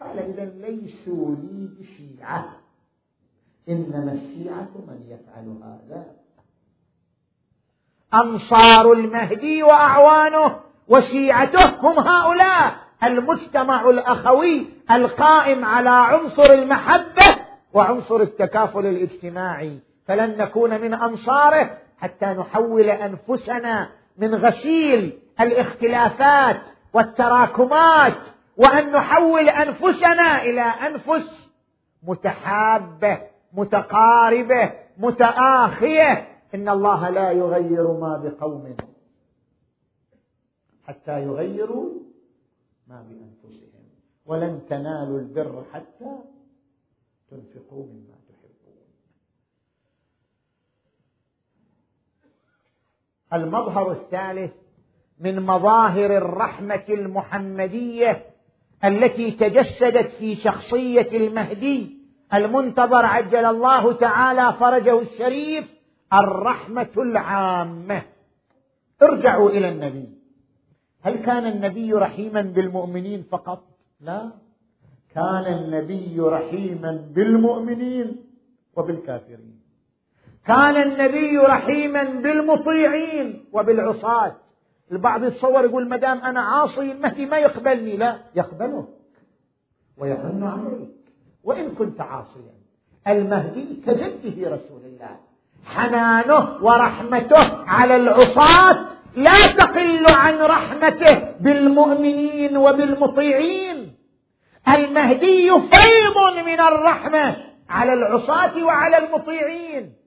[0.00, 2.44] قال إذا ليسوا لي بشيعة.
[3.68, 6.06] إنما الشيعة من يفعل هذا.
[8.14, 10.56] أنصار المهدي وأعوانه
[10.88, 12.74] وشيعته هم هؤلاء.
[13.02, 19.87] المجتمع الأخوي القائم على عنصر المحبة وعنصر التكافل الاجتماعي.
[20.08, 26.60] فلن نكون من أنصاره حتى نحول أنفسنا من غسيل الاختلافات
[26.92, 28.18] والتراكمات
[28.56, 31.50] وأن نحول أنفسنا إلى أنفس
[32.02, 33.18] متحابة
[33.52, 36.28] متقاربة متآخية.
[36.54, 38.76] إن الله لا يغير ما بقوم
[40.86, 41.92] حتى يغيروا
[42.86, 43.84] ما بأنفسهم
[44.26, 46.18] ولن تنالوا البر حتى
[47.30, 48.17] تنفقوا مما
[53.32, 54.52] المظهر الثالث
[55.20, 58.24] من مظاهر الرحمة المحمدية
[58.84, 61.98] التي تجسدت في شخصية المهدي
[62.34, 65.64] المنتظر عجل الله تعالى فرجه الشريف
[66.12, 68.02] الرحمة العامة.
[69.02, 70.08] ارجعوا إلى النبي.
[71.02, 73.64] هل كان النبي رحيما بالمؤمنين فقط؟
[74.00, 74.30] لا.
[75.14, 78.16] كان النبي رحيما بالمؤمنين
[78.76, 79.57] وبالكافرين.
[80.48, 84.36] كان النبي رحيما بالمطيعين وبالعصاة.
[84.92, 87.96] البعض يتصور يقول ما دام أنا عاصي المهدي ما يقبلني.
[87.96, 88.88] لا يقبلك
[89.98, 90.88] ويحن عليك.
[91.44, 92.52] وإن كنت عاصيا.
[93.08, 95.16] المهدي كجده رسول الله.
[95.64, 103.94] حنانه ورحمته على العصاة لا تقل عن رحمته بالمؤمنين وبالمطيعين.
[104.68, 107.36] المهدي فيض من الرحمة
[107.70, 109.97] على العصاة وعلى المطيعين.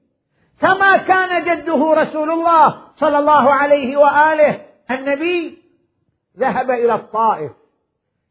[0.62, 4.60] كما كان جده رسول الله صلى الله عليه وآله.
[4.90, 5.58] النبي
[6.38, 7.52] ذهب إلى الطائف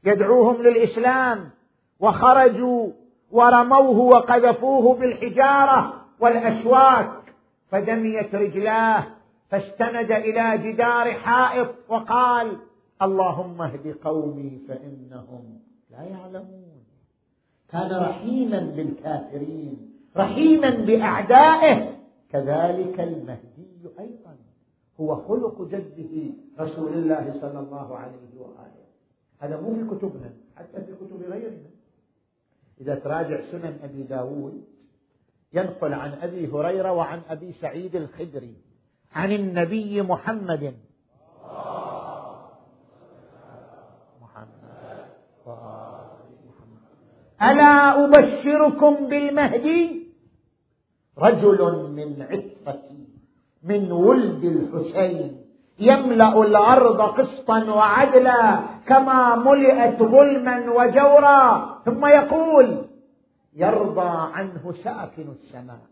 [0.04, 1.50] يدعوهم للإسلام
[2.00, 2.92] وخرجوا
[3.32, 7.12] ورموه وقذفوه بالحجارة والأشواك
[7.72, 9.04] فدميت رجلاه
[9.50, 12.58] فاستند إلى جدار حائط وقال
[13.02, 15.60] اللهم اهد قومي فإنهم
[15.92, 16.84] لا يعلمون
[17.72, 22.01] كان رحيما بالكافرين رحيما بأعدائه
[22.32, 24.36] كذلك المهدي أيضا.
[25.02, 28.86] هو خلق جده رسول الله صلى الله عليه وآله.
[29.40, 31.70] هذا مو في كتبنا حتى في كتب غيرنا.
[32.82, 34.64] إذا تراجع سنن أبي داود
[35.54, 38.56] ينقل عن أبي هريرة وعن أبي سعيد الخدري
[39.14, 40.74] عن النبي محمد.
[44.22, 44.62] محمد.
[47.42, 50.01] ألا أبشركم بالمهدي؟
[51.22, 53.02] رجل من عترتي
[53.64, 55.38] من ولد الحسين
[55.80, 61.42] يملأ الأرض قسطا وعدلا كما ملئت ظلما وجورا.
[61.86, 62.86] ثم يقول
[63.56, 65.86] يرضى عنه ساكن السماء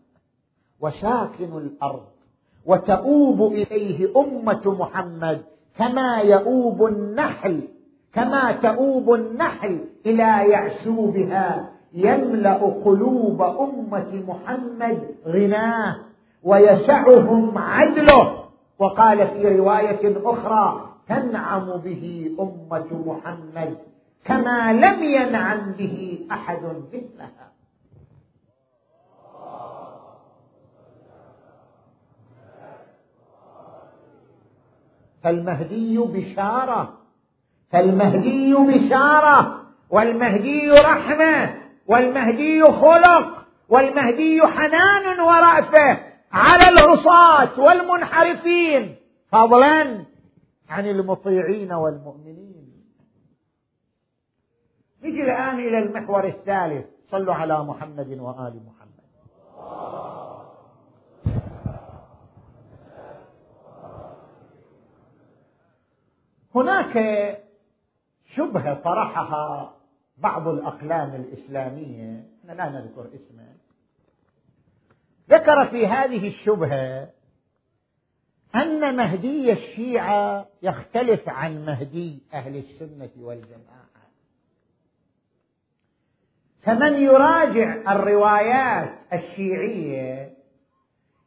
[0.80, 2.06] وساكن الأرض
[2.66, 5.42] وتؤوب إليه أمة محمد
[5.78, 7.60] كما يؤوب النحل
[8.12, 11.70] كما تؤوب النحل إلى يعسوبها.
[11.94, 15.96] يملأ قلوب أمة محمد غناه
[16.42, 18.44] ويسعهم عدله.
[18.78, 23.76] وقال في رواية أخرى تنعم به أمة محمد
[24.24, 26.62] كما لم ينعم به أحد
[26.92, 27.50] مثلها.
[35.22, 36.94] فالمهدي بشارة
[37.70, 39.60] فالمهدي بشارة
[39.90, 41.59] والمهدي رحمة
[41.90, 45.98] والمهدي خلق والمهدي حنان ورأفه
[46.32, 48.96] على العصاة والمنحرفين.
[49.32, 50.04] فضلا
[50.68, 52.84] عن المطيعين والمؤمنين.
[55.02, 56.86] نجي الآن إلى المحور الثالث.
[57.10, 58.90] صلوا على محمد وآل محمد.
[66.54, 66.94] هناك
[68.34, 69.79] شبهة طرحها
[70.20, 73.50] بعض الأقلام الإسلامية لا نذكر اسمه
[75.30, 77.10] ذكر في هذه الشبهة
[78.54, 83.80] أن مهدي الشيعة يختلف عن مهدي أهل السنة والجماعة.
[86.62, 90.34] فمن يراجع الروايات الشيعية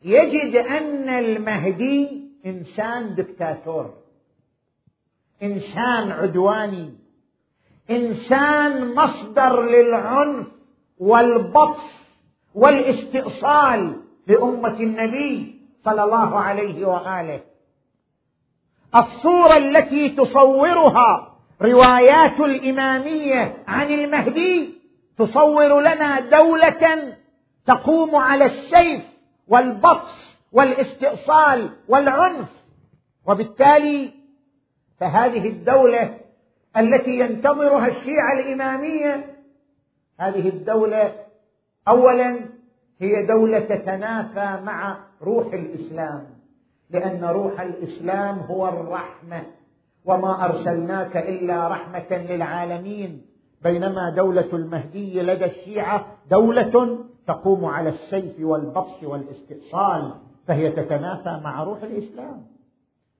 [0.01, 3.93] يجد أن المهدي إنسان دكتاتور
[5.43, 7.02] إنسان عدواني.
[7.89, 10.47] إنسان مصدر للعنف
[10.99, 11.81] والبطش
[12.55, 17.41] والاستئصال لأمة النبي صلى الله عليه وآله.
[18.95, 24.73] الصورة التي تصورها روايات الإمامية عن المهدي
[25.17, 27.15] تصور لنا دولة
[27.65, 29.01] تقوم على السيف
[29.47, 30.11] والبطش
[30.51, 32.49] والاستئصال والعنف.
[33.27, 34.11] وبالتالي
[34.99, 36.22] فهذه الدولة
[36.77, 39.25] التي ينتظرها الشيعة الإمامية.
[40.19, 41.11] هذه الدولة
[41.87, 42.39] اولا
[42.99, 46.25] هي دولة تتنافى مع روح الإسلام
[46.89, 49.43] لأن روح الإسلام هو الرحمة
[50.05, 53.25] وما أرسلناك إلا رحمة للعالمين.
[53.63, 56.97] بينما دولة المهدي لدى الشيعة دولة
[57.27, 60.13] تقوم على السيف والبطش والاستئصال
[60.47, 62.45] فهي تتنافى مع روح الإسلام.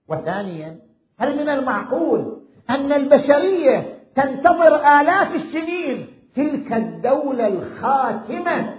[0.08, 0.80] وثانيا
[1.20, 8.76] هل من المعقول أن البشرية تنتظر آلاف السنين تلك الدولة الخاتمة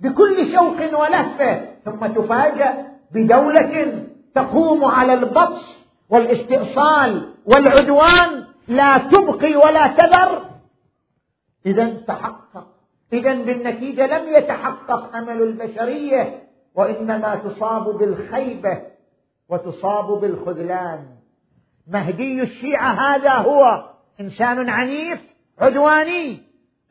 [0.00, 5.62] بكل شوق ولهفة ثم تفاجأ بدولة تقوم على البطش
[6.10, 10.42] والاستئصال والعدوان لا تبقي ولا تذر.
[11.66, 12.66] إذا تحقق
[13.12, 16.42] إذا بالنتيجة لم يتحقق أمل البشرية
[16.74, 18.82] وإنما تصاب بالخيبة
[19.48, 21.15] وتصاب بالخذلان.
[21.86, 23.90] مهدي الشيعة هذا هو.
[24.20, 25.20] إنسان عنيف
[25.58, 26.42] عدواني.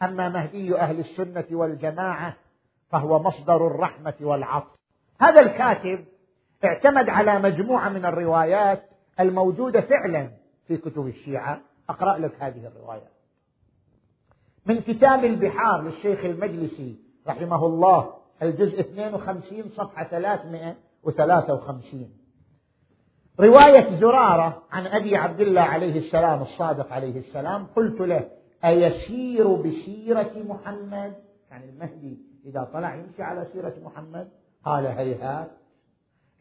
[0.03, 2.35] أما مهدي أهل السنة والجماعة
[2.89, 4.75] فهو مصدر الرحمة والعطف.
[5.21, 6.05] هذا الكاتب
[6.65, 8.83] اعتمد على مجموعة من الروايات
[9.19, 10.29] الموجودة فعلا
[10.67, 11.61] في كتب الشيعة.
[11.89, 13.11] أقرأ لك هذه الروايات
[14.65, 22.09] من كتاب البحار للشيخ المجلسي رحمه الله الجزء 52 صفحة 353
[23.39, 28.27] رواية زرارة عن أبي عبد الله عليه السلام الصادق عليه السلام قلت له
[28.65, 31.13] أيسير بسيرة محمد؟
[31.51, 34.27] يعني المهدي إذا طلع يمشي على سيرة محمد
[34.65, 35.51] قال هيهات.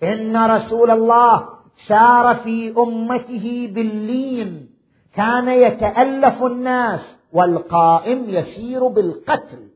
[0.02, 1.48] إن رسول الله
[1.88, 4.70] سار في أمته باللين
[5.14, 7.00] كان يتألف الناس
[7.32, 9.68] والقائم يسير بالقتل.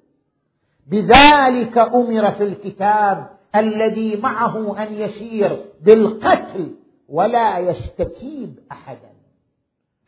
[0.90, 6.74] بذلك أمر في الكتاب الذي معه أن يسير بالقتل.
[7.08, 9.10] ولا يستتيب أحدا.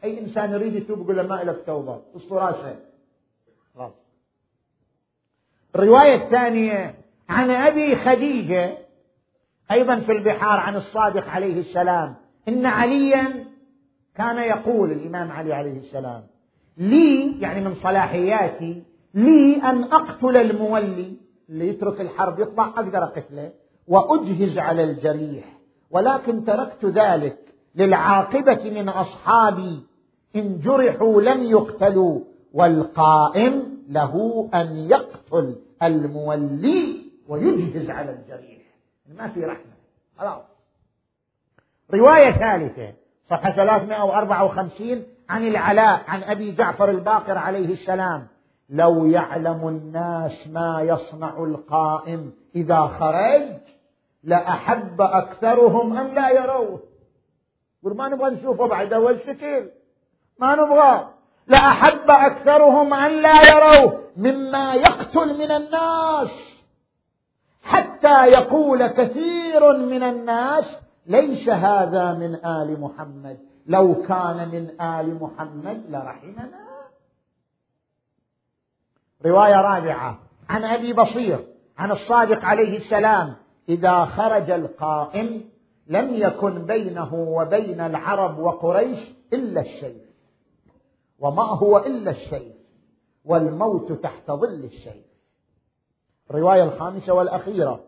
[0.04, 2.76] أي إنسان يريد يتوب يقول له ما لك توبة قص راسه
[3.76, 3.94] غلط
[5.74, 6.94] الرواية الثانية
[7.28, 8.78] عن أبي خديجة
[9.70, 12.14] أيضا في البحار عن الصادق عليه السلام.
[12.48, 13.46] إن عليا
[14.16, 16.26] كان يقول الإمام علي عليه السلام
[16.76, 18.82] لي يعني من صلاحياتي
[19.14, 21.16] لي أن أقتل المولي
[21.48, 23.52] اللي يترك الحرب يطلع أقدر أقتله
[23.88, 25.59] وأجهز على الجريح.
[25.90, 27.38] ولكن تركت ذلك
[27.74, 29.82] للعاقبة من أصحابي.
[30.36, 32.20] إن جرحوا لم يقتلوا
[32.52, 38.62] والقائم له أن يقتل المولي ويجهز على الجريح.
[39.16, 39.72] ما في رحمة.
[40.18, 40.42] خلاص.
[41.94, 42.92] رواية ثالثة
[43.26, 48.26] صفحة 354 عن العلاء عن أبي جعفر الباقر عليه السلام.
[48.70, 53.42] لو يعلم الناس ما يصنع القائم إذا خرج
[54.24, 56.80] لأحب أكثرهم أن لا يروه.
[57.82, 59.70] يقول ما نبغى نشوفه بعد أول شكل.
[60.38, 61.08] ما نبغى.
[61.46, 64.00] لأحب أكثرهم أن لا يروه.
[64.16, 66.30] مما يقتل من الناس.
[67.62, 70.64] حتى يقول كثير من الناس
[71.06, 73.38] ليس هذا من آل محمد.
[73.66, 76.50] لو كان من آل محمد لرحمنا.
[79.26, 80.18] رواية رابعة.
[80.48, 81.46] عن أبي بصير
[81.78, 83.36] عن الصادق عليه السلام
[83.70, 85.44] إذا خرج القائم
[85.86, 88.98] لم يكن بينه وبين العرب وقريش
[89.32, 90.02] إلا السيف
[91.18, 92.54] وما هو إلا السيف
[93.24, 95.10] والموت تحت ظل السيف
[96.30, 97.80] الرواية الخامسة والأخيرة.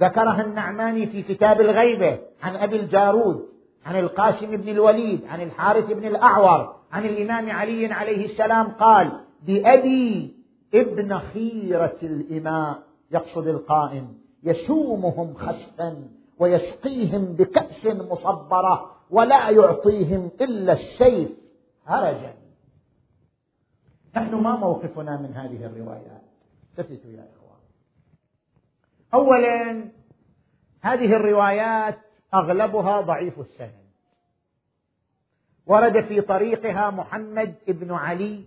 [0.00, 3.48] ذكرها النعماني في كتاب الغيبة عن أبي الجارود
[3.86, 10.36] عن القاسم بن الوليد عن الحارث بن الأعور عن الإمام علي عليه السلام قال بأبي
[10.74, 14.27] ابن خيرة الإماء يقصد القائم.
[14.42, 16.08] يسومهم خسفا
[16.38, 21.30] ويسقيهم بكأس مصبرة ولا يعطيهم إلا السيف
[21.86, 22.34] هرجا.
[24.16, 26.22] نحن ما موقفنا من هذه الروايات.
[26.78, 27.60] التفتوا يا إخوان.
[29.14, 29.84] أولا
[30.80, 31.98] هذه الروايات
[32.34, 33.88] أغلبها ضعيف السند.
[35.66, 38.44] ورد في طريقها محمد بن علي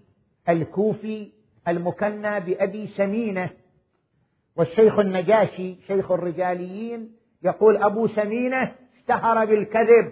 [0.49, 1.31] الكوفي
[1.67, 3.49] المكنى بأبي سمينة
[4.57, 7.11] والشيخ النجاشي شيخ الرجاليين
[7.43, 10.11] يقول أبو سمينة اشتهر بالكذب.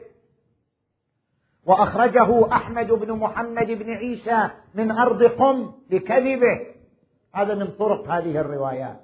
[1.65, 6.59] وأخرجه أحمد بن محمد بن عيسى من أرض قم بكذبه.
[7.35, 8.99] هذا من طرق هذه الروايات.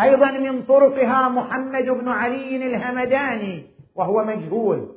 [0.00, 4.94] أيضا من طرقها محمد بن علي الهمداني وهو مجهول.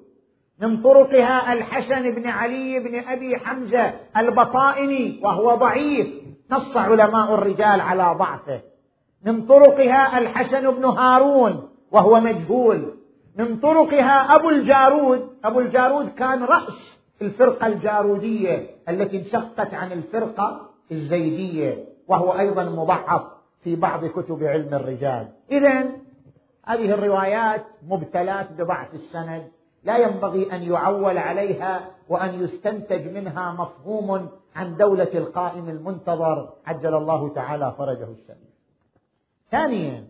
[0.59, 6.07] من طرقها الحسن بن علي بن أبي حمزة البطائني وهو ضعيف.
[6.51, 8.70] نص علماء الرجال على ضعفه.
[9.25, 12.93] من طرقها الحسن بن هارون وهو مجهول.
[13.35, 21.85] من طرقها أبو الجارود أبو الجارود كان رأس الفرقة الجارودية التي انشقت عن الفرقة الزيدية
[22.07, 23.21] وهو أيضا مضعف
[23.63, 25.27] في بعض كتب علم الرجال.
[25.51, 25.83] إذا
[26.65, 29.47] هذه الروايات مبتلات بضعف السند.
[29.83, 36.49] لا ينبغي أن يعول عليها وأن يستنتج منها مفهوم عن دولة القائم المنتظر.
[36.65, 38.50] عجل الله تعالى فرجه الشريف
[39.51, 40.07] ثانيا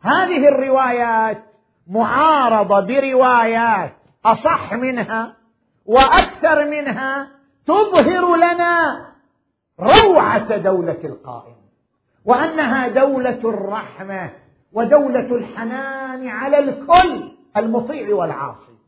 [0.00, 1.44] هذه الروايات
[1.86, 3.92] معارضة بروايات
[4.24, 5.36] أصح منها
[5.86, 7.28] وأكثر منها
[7.66, 9.06] تظهر لنا
[9.80, 11.56] روعة دولة القائم
[12.24, 14.30] وأنها دولة الرحمة
[14.72, 18.78] ودولة الحنان على الكل المطيع والعاصي.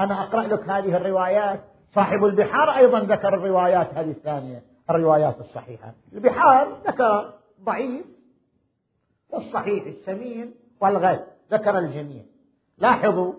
[0.00, 1.60] أنا أقرأ لك هذه الروايات.
[1.94, 5.94] صاحب البحار أيضا ذكر الروايات هذه الثانية الروايات الصحيحة.
[6.12, 7.34] البحار ذكر
[7.64, 8.15] ضعيف
[9.30, 12.22] والصحيح السمين والغد ذكر الجميع.
[12.78, 13.32] لاحظوا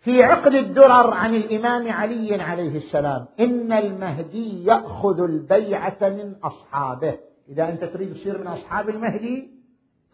[0.00, 7.18] في عقد الدرر عن الإمام علي عليه السلام إن المهدي يأخذ البيعة من أصحابه.
[7.48, 9.50] إذا أنت تريد تصير من أصحاب المهدي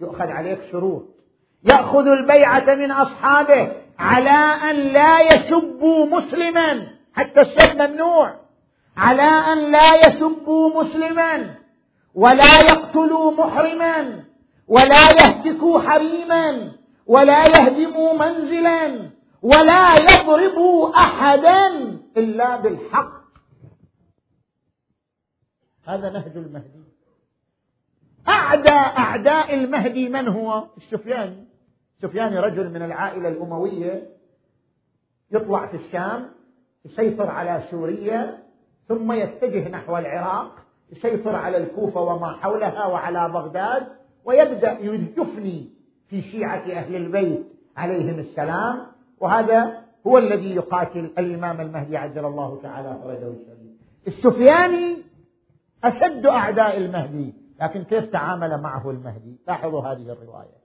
[0.01, 1.05] يؤخذ عليك شروط.
[1.65, 6.89] يأخذ البيعة من أصحابه على أن لا يسبوا مسلما.
[7.13, 8.35] حتى السب ممنوع.
[8.97, 11.55] على أن لا يسبوا مسلما.
[12.17, 14.25] ولا يقتلوا محرما
[14.69, 16.73] ولا يهتكوا حريما
[17.07, 19.11] ولا يهدموا منزلا
[19.43, 21.69] ولا يضربوا أحدا
[22.17, 23.13] إلا بالحق.
[25.85, 26.85] هذا نهج المهدي.
[28.29, 31.49] اعدى أعداء المهدي من هو؟ السفياني
[31.97, 34.09] السفياني رجل من العائلة الأموية.
[35.31, 36.31] يطلع في الشام
[36.85, 38.43] يسيطر على سوريا
[38.89, 40.66] ثم يتجه نحو العراق.
[40.93, 43.87] يسيطر على الكوفة وما حولها وعلى بغداد
[44.25, 45.71] ويبدأ يفني
[46.09, 48.87] في شيعة أهل البيت عليهم السلام.
[49.21, 53.77] وهذا هو الذي يقاتل الإمام المهدي عجل الله تعالى فرجه الشريف.
[54.07, 54.97] السفياني
[55.85, 60.57] أشد أعداء المهدي لكن كيف تعامل معه المهدي؟ لاحظوا هذه الرواية.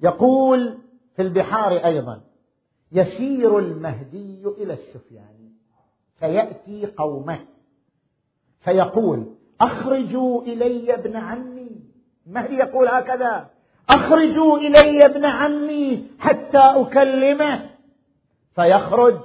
[0.00, 0.78] يقول
[1.16, 2.20] في البحار أيضا
[2.92, 5.52] يسير المهدي إلى السفياني
[6.18, 7.38] فيأتي قومه.
[8.66, 9.26] فيقول
[9.60, 11.70] أخرجوا إلي ابن عمي.
[12.26, 13.46] المهدي يقول هكذا؟
[13.90, 17.70] أخرجوا إلي ابن عمي حتى أكلمه.
[18.54, 19.18] فيخرج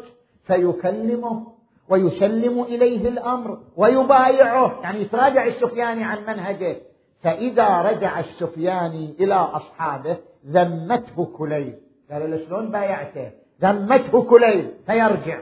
[0.44, 1.48] فيكلمه
[1.90, 4.80] ويسلم إليه الأمر ويبايعه.
[4.84, 6.78] يعني يتراجع السفياني عن منهجه.
[7.24, 10.18] فإذا رجع السفياني إلى أصحابه
[10.48, 11.76] ذمته كليب
[12.12, 13.32] قال له شلون بايعته؟
[13.62, 15.42] ذمته كليب فيرجع.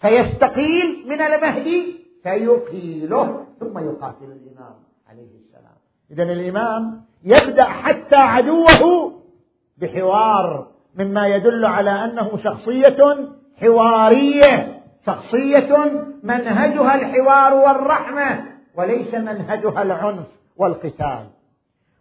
[0.00, 4.74] فيستقيل من المهدي فيقيله ثم يقاتل الإمام
[5.10, 5.76] عليه السلام.
[6.10, 9.12] إذا الإمام يبدأ حتى عدوه
[9.78, 13.28] بحوار مما يدل على أنه شخصية
[13.60, 15.76] حوارية شخصية
[16.22, 20.26] منهجها الحوار والرحمة وليس منهجها العنف
[20.56, 21.26] والقتال.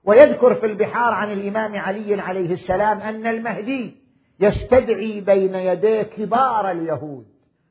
[0.06, 3.98] ويذكر في البحار عن الإمام علي عليه السلام أن المهدي
[4.40, 7.26] يستدعي بين يديه كبار اليهود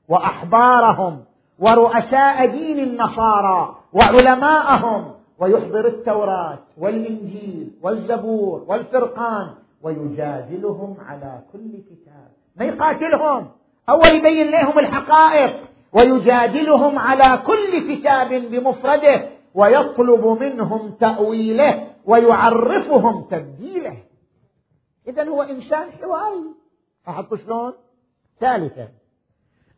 [0.09, 1.25] وأحبارهم
[1.59, 12.29] ورؤساء دين النصارى وعلماءهم ويحضر التوراة والإنجيل والزبور والفرقان ويجادلهم على كل كتاب.
[12.57, 13.49] ما يقاتلهم؟
[13.89, 15.61] أول يبين لهم الحقائق
[15.93, 23.97] ويجادلهم على كل كتاب بمفرده ويطلب منهم تأويله ويعرفهم تبديله.
[25.09, 26.45] إذا هو إنسان حواري.
[27.07, 27.73] لاحظتوا شلون؟
[28.41, 28.89] ثالثا.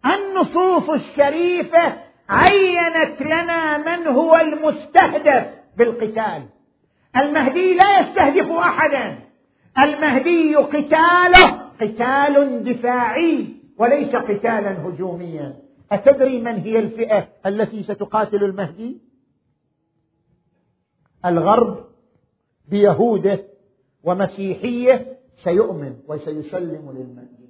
[0.07, 6.43] النصوص الشريفة عينت لنا من هو المستهدف بالقتال.
[7.17, 9.19] المهدي لا يستهدف أحدا.
[9.79, 11.47] المهدي قتاله
[11.81, 13.47] قتال دفاعي
[13.79, 15.57] وليس قتالا هجوميا.
[15.93, 19.01] أتدري من هي الفئة التي ستقاتل المهدي؟
[21.25, 21.85] الغرب
[22.69, 23.45] بيهودة
[24.05, 27.49] ومسيحية سيؤمن وسيسلم للمهدي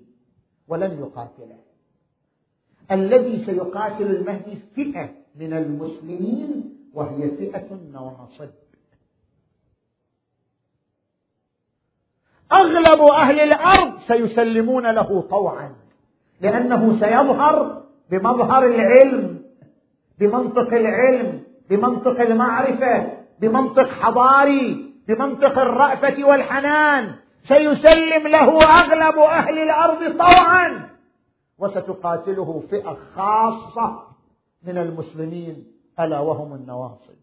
[0.68, 1.67] ولن يقاتله.
[2.90, 8.48] الذي سيقاتل المهدي فئة من المسلمين وهي فئة النواصب
[12.52, 15.74] أغلب أهل الأرض سيسلمون له طوعا
[16.40, 19.42] لأنه سيظهر بمظهر العلم
[20.18, 27.14] بمنطق العلم بمنطق المعرفة بمنطق حضاري بمنطق الرأفة والحنان.
[27.48, 30.88] سيسلم له أغلب أهل الأرض طوعا.
[31.58, 34.02] وستقاتله فئة خاصة
[34.62, 35.66] من المسلمين
[36.00, 37.14] ألا وهم النواصب.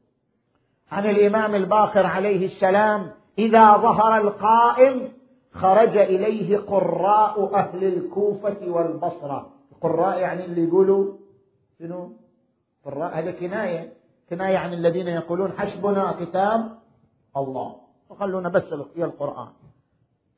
[0.91, 5.11] عن الإمام الباقر عليه السلام إذا ظهر القائم
[5.51, 9.49] خرج إليه قراء أهل الكوفة والبصرة.
[9.71, 11.13] القراء يعني اللي يقولوا
[11.79, 12.11] شنو؟
[12.85, 13.93] قراء هذا كناية.
[14.29, 16.77] كناية عن الذين يقولون حسبنا كتاب
[17.37, 17.75] الله.
[18.09, 19.47] وخلونا بس هي القرآن.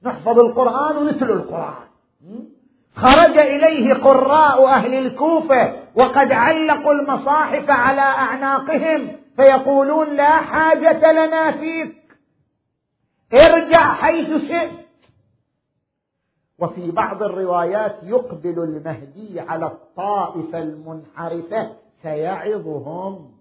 [0.04, 1.88] نحفظ القرآن ونتلو القرآن.
[2.98, 11.96] خرج إليه قراء أهل الكوفة وقد علقوا المصاحف على أعناقهم فيقولون لا حاجة لنا فيك.
[13.34, 14.72] ارجع حيث شئت.
[16.60, 21.72] وفي بعض الروايات يقبل المهدي على الطائفة المنحرفة
[22.02, 23.32] فيعظهم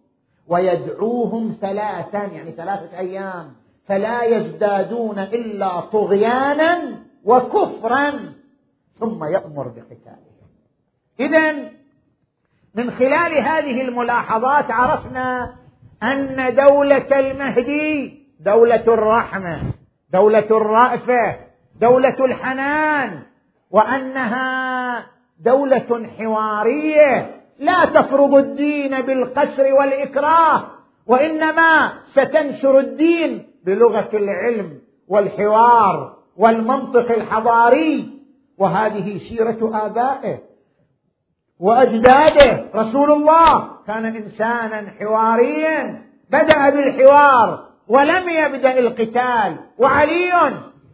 [0.49, 3.53] ويدعوهم ثلاثا يعني ثلاثة أيام
[3.89, 8.13] فلا يزدادون إلا طغيانا وكفرا.
[8.99, 10.47] ثم يأمر بقتالهم
[11.21, 11.53] إذا
[12.75, 15.57] من خلال هذه الملاحظات عرفنا
[16.03, 19.61] أن دولة المهدي دولة الرحمة
[20.13, 21.37] دولة الرأفة
[21.81, 23.23] دولة الحنان
[23.71, 25.07] وأنها
[25.41, 27.41] دولة حوارية.
[27.59, 30.65] لا تفرض الدين بالقسر والإكراه
[31.07, 34.79] وإنما ستنشر الدين بلغة العلم
[35.09, 38.16] والحوار والمنطق الحضاري.
[38.59, 40.39] وهذه سيرة آبائه
[41.61, 42.67] وأجداده.
[42.75, 49.57] رسول الله كان إنسانا حواريا بدأ بالحوار ولم يبدأ القتال.
[49.79, 50.33] وعلي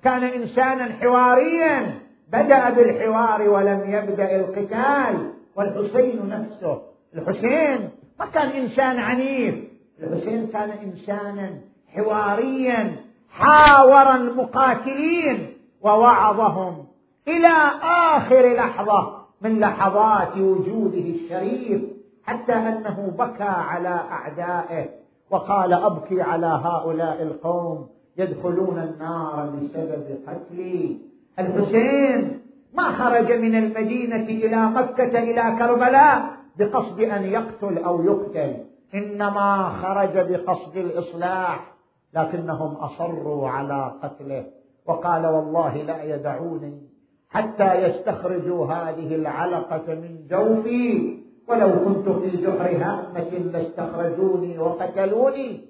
[0.05, 5.33] كان إنسانا حواريا بدأ بالحوار ولم يبدأ القتال.
[5.57, 6.83] والحسين نفسه
[7.15, 9.55] الحسين ما كان إنسان عنيف
[10.03, 11.51] الحسين كان إنسانا
[11.89, 12.97] حواريا
[13.31, 16.87] حاور المقاتلين ووعظهم
[17.29, 21.83] إلى آخر لحظة من لحظات وجوده الشريف
[22.25, 24.89] حتى أنه بكى على أعدائه
[25.31, 30.99] وقال أبكي على هؤلاء القوم يدخلون النار بسبب قتلي.
[31.39, 32.41] الحسين
[32.75, 36.23] ما خرج من المدينة إلى مكة إلى كربلاء
[36.59, 38.57] بقصد أن يقتل أو يقتل
[38.95, 41.73] إنما خرج بقصد الإصلاح
[42.15, 44.45] لكنهم أصروا على قتله.
[44.87, 46.92] وقال والله لا يدعوني
[47.33, 51.19] حتى يستخرجوا هذه العلقة من جوفي.
[51.49, 55.61] ولو كنت في جحر هامة لاستخرجوني وقتلوني.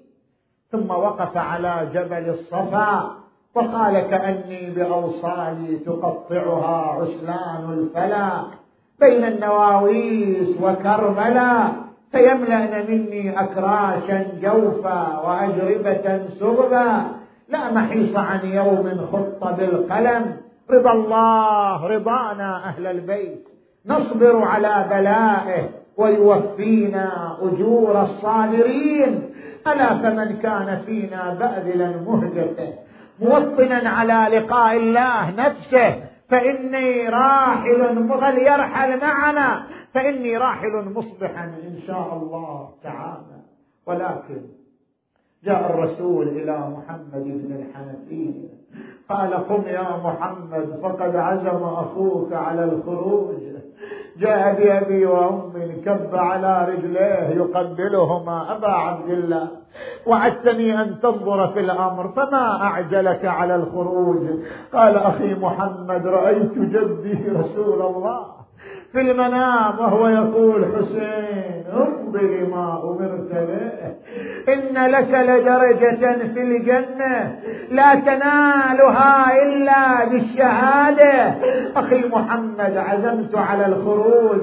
[0.71, 3.15] ثم وقف على جبل الصفا
[3.55, 8.29] وقال كأني بأوصالي تقطعها عسلان الفلا
[8.99, 11.71] بين النواويس وكربلا
[12.11, 17.05] فيملأن مني أكراشا جوفا وأجربة سغبا
[17.49, 20.37] لا محيص عن يوم خط بالقلم
[20.71, 23.47] رضا الله رضانا أهل البيت.
[23.85, 29.29] نصبر على بلائه ويوفينا أجور الصابرين.
[29.67, 32.73] ألا فمن كان فينا بأذلا مهجته
[33.19, 36.03] موطنا على لقاء الله نفسه.
[36.29, 43.39] فإني راحل مغل يرحل معنا؟ فإني راحل مصبحا إن شاء الله تعالى.
[43.85, 44.41] ولكن
[45.43, 48.52] جاء الرسول إلى محمد بن الحنفية.
[49.13, 53.35] قال قم يا محمد فقد عزم أخوك على الخروج.
[54.17, 58.55] جاء بأبي وأمي كب على رجليه يقبلهما.
[58.55, 59.47] أبا عبد الله
[60.07, 64.23] وعدتني أن تنظر في الأمر فما أعجلك على الخروج؟
[64.73, 68.32] قال أخي محمد رأيت جدي رسول الله.
[68.93, 73.93] في المنام وهو يقول حسين امضي ما أمرت به
[74.53, 77.35] إن لك لدرجة في الجنة
[77.71, 81.35] لا تنالها إلا بالشهادة.
[81.75, 84.41] أخي محمد عزمت على الخروج.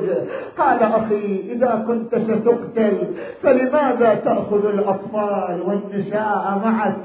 [0.58, 6.96] قال أخي إذا كنت ستقتل فلماذا تأخذ الأطفال والنساء معك؟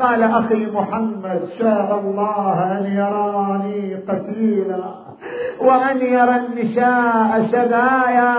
[0.00, 5.13] قال أخي محمد شاء الله أن يراني قتيلا.
[5.60, 8.34] وأن يرى النساء سبايا.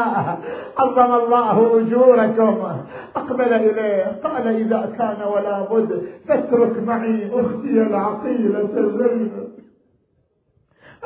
[0.78, 2.68] عظم الله أجوركم.
[3.16, 4.22] أقبل إليه.
[4.24, 9.45] قال إذا كان ولا بد فاترك معي أختي العقيلة زينب.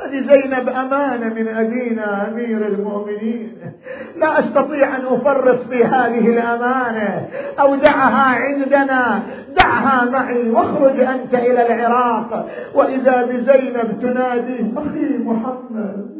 [0.03, 3.57] هذه زينب أمانة من أبينا أمير المؤمنين.
[4.17, 7.27] لا أستطيع أن أفرط في هذه الأمانة.
[7.59, 9.19] أودعها عندنا.
[9.61, 12.49] دعها معي واخرج أنت إلى العراق.
[12.75, 16.19] وإذا بزينب تنادي أخي محمد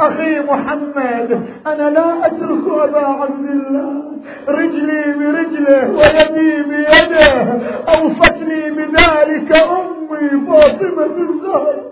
[0.00, 4.02] أخي محمد أنا لا أترك أبا عبد الله.
[4.48, 7.60] رجلي برجله ويدي بيده.
[7.88, 11.91] أوصتني بذلك أمي فاطمة الزهر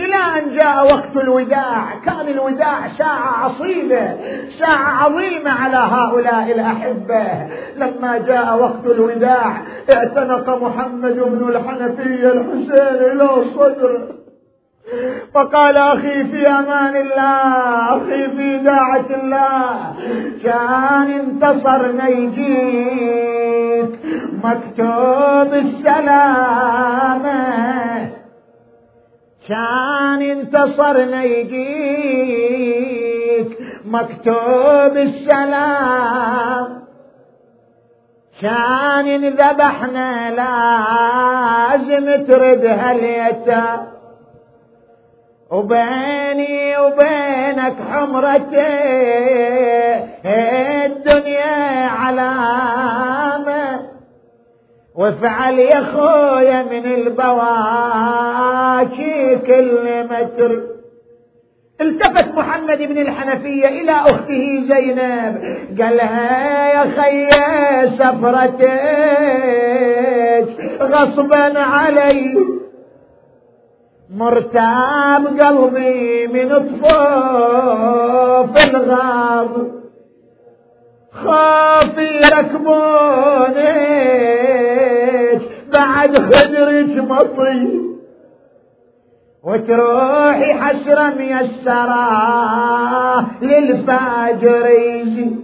[0.00, 1.94] إلى أن جاء وقت الوداع.
[2.04, 4.16] كان الوداع ساعة عصيبة
[4.58, 7.26] ساعة عظيمة على هؤلاء الأحبة.
[7.76, 9.62] لما جاء وقت الوداع
[9.94, 14.08] اعتنق محمد بن الحنفية الحسين إلى صدره
[15.34, 19.94] فقال أخي في أمان الله أخي في داعة الله.
[20.44, 23.90] كان انتصر نيجيك
[24.44, 26.92] مكتوب السلامة.
[29.48, 31.58] كان انتصرنا يجيك
[33.84, 36.82] مكتوب السلام.
[38.42, 43.92] كان انذبحنا لازم ترد هاليتا.
[45.50, 48.72] وبيني وبينك حمرتي
[50.24, 53.41] الدنيا علامه
[54.96, 57.36] وافعل يا خويا من البواكي
[59.36, 60.62] كل متر.
[61.80, 65.58] التفت محمد بن الحنفية إلى أخته زينب.
[65.80, 67.30] قالها يا خي
[67.98, 68.62] سفرتك
[70.82, 72.36] غصبا علي.
[74.14, 76.94] مرتاب قلبي من طفوف
[78.70, 79.50] الغار
[81.12, 83.56] خاف يركبونك
[85.78, 87.80] بعد خدرك مطي
[89.44, 92.06] وتروحي حسرة ميسرة
[93.42, 95.36] للفاجر يجي.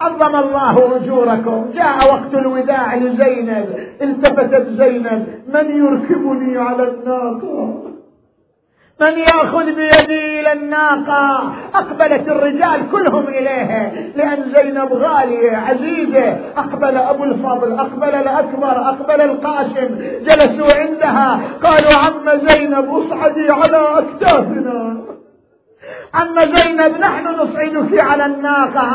[0.00, 1.70] عظم الله أجوركم.
[1.74, 3.66] جاء وقت الوداع لزينب
[4.02, 7.85] التفتت زينب من يركبني على الناقة؟
[9.00, 16.38] من ياخذ بيدي إلى الناقة؟ أقبلت الرجال كلهم اليها لأن زينب غاليه عزيزة.
[16.56, 19.98] أقبل أبو الفضل أقبل الأكبر أقبل القاسم.
[20.22, 21.40] جلسوا عندها.
[21.62, 24.75] قالوا عم زينب أصعدي على أكتافنا.
[26.16, 28.86] عم زينب نحن نصعدك على الناقة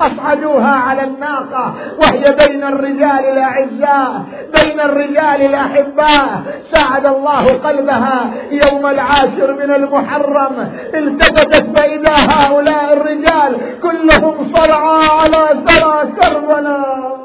[0.00, 1.74] أصعدوها على الناقة.
[1.98, 4.22] وهي بين الرجال الأعزاء
[4.62, 6.42] بين الرجال الأحباء.
[6.72, 10.68] ساعد الله قلبها يوم العاشر من المحرم.
[10.94, 13.80] التفتت فإذا هؤلاء الرجال.
[13.82, 17.23] كلهم صرعى على ثرى كربلاء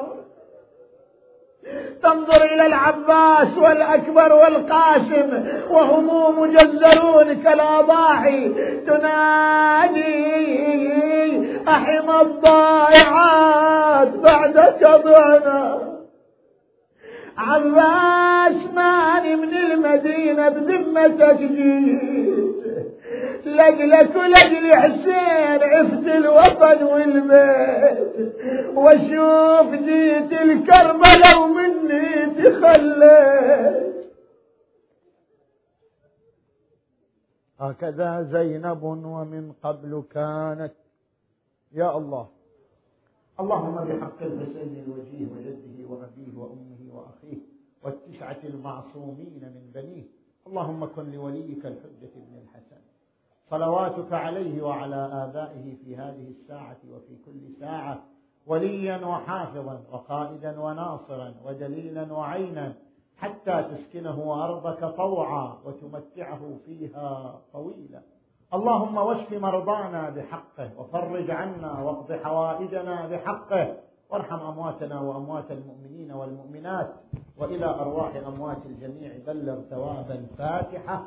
[2.04, 8.50] تنظر إلى العباس والأكبر والقاسم وهم مجزرون كالأضاحي.
[8.88, 10.40] تنادي
[11.68, 15.80] أحم الضائعات بعدك ضعنا
[17.38, 22.49] عباس ماني من المدينة بذمتك جيت
[23.46, 28.36] لجلك ولجل حسين عفت الوطن والبيت.
[28.78, 33.90] وأشوف جيت الكربلة ومني تخليت.
[37.60, 40.74] هكذا زينب ومن قبل كانت.
[41.72, 42.28] يا الله.
[43.40, 47.38] اللهم بحق الحسين الوجيه وجده وأبيه وأمه وأخيه
[47.84, 50.04] والتسعة المعصومين من بنيه.
[50.48, 52.59] اللهم كن لوليك الحجة بن الحسن
[53.50, 58.04] صلواتك عليه وعلى آبائه في هذه الساعة وفي كل ساعة
[58.48, 62.74] وليا وحافظا وقائدا وناصرا ودليلا وعينا
[63.18, 68.02] حتى تسكنه أرضك طوعا وتمتعه فيها طويلا.
[68.54, 73.78] اللهم واشف مرضانا بحقه وفرج عنا واقض حوائجنا بحقه
[74.10, 76.94] وارحم أمواتنا وأموات المؤمنين والمؤمنات
[77.38, 81.04] وإلى أرواح أموات الجميع بلغ ثواب الفاتحه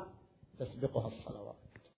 [0.59, 1.62] تسبقها الصلوات.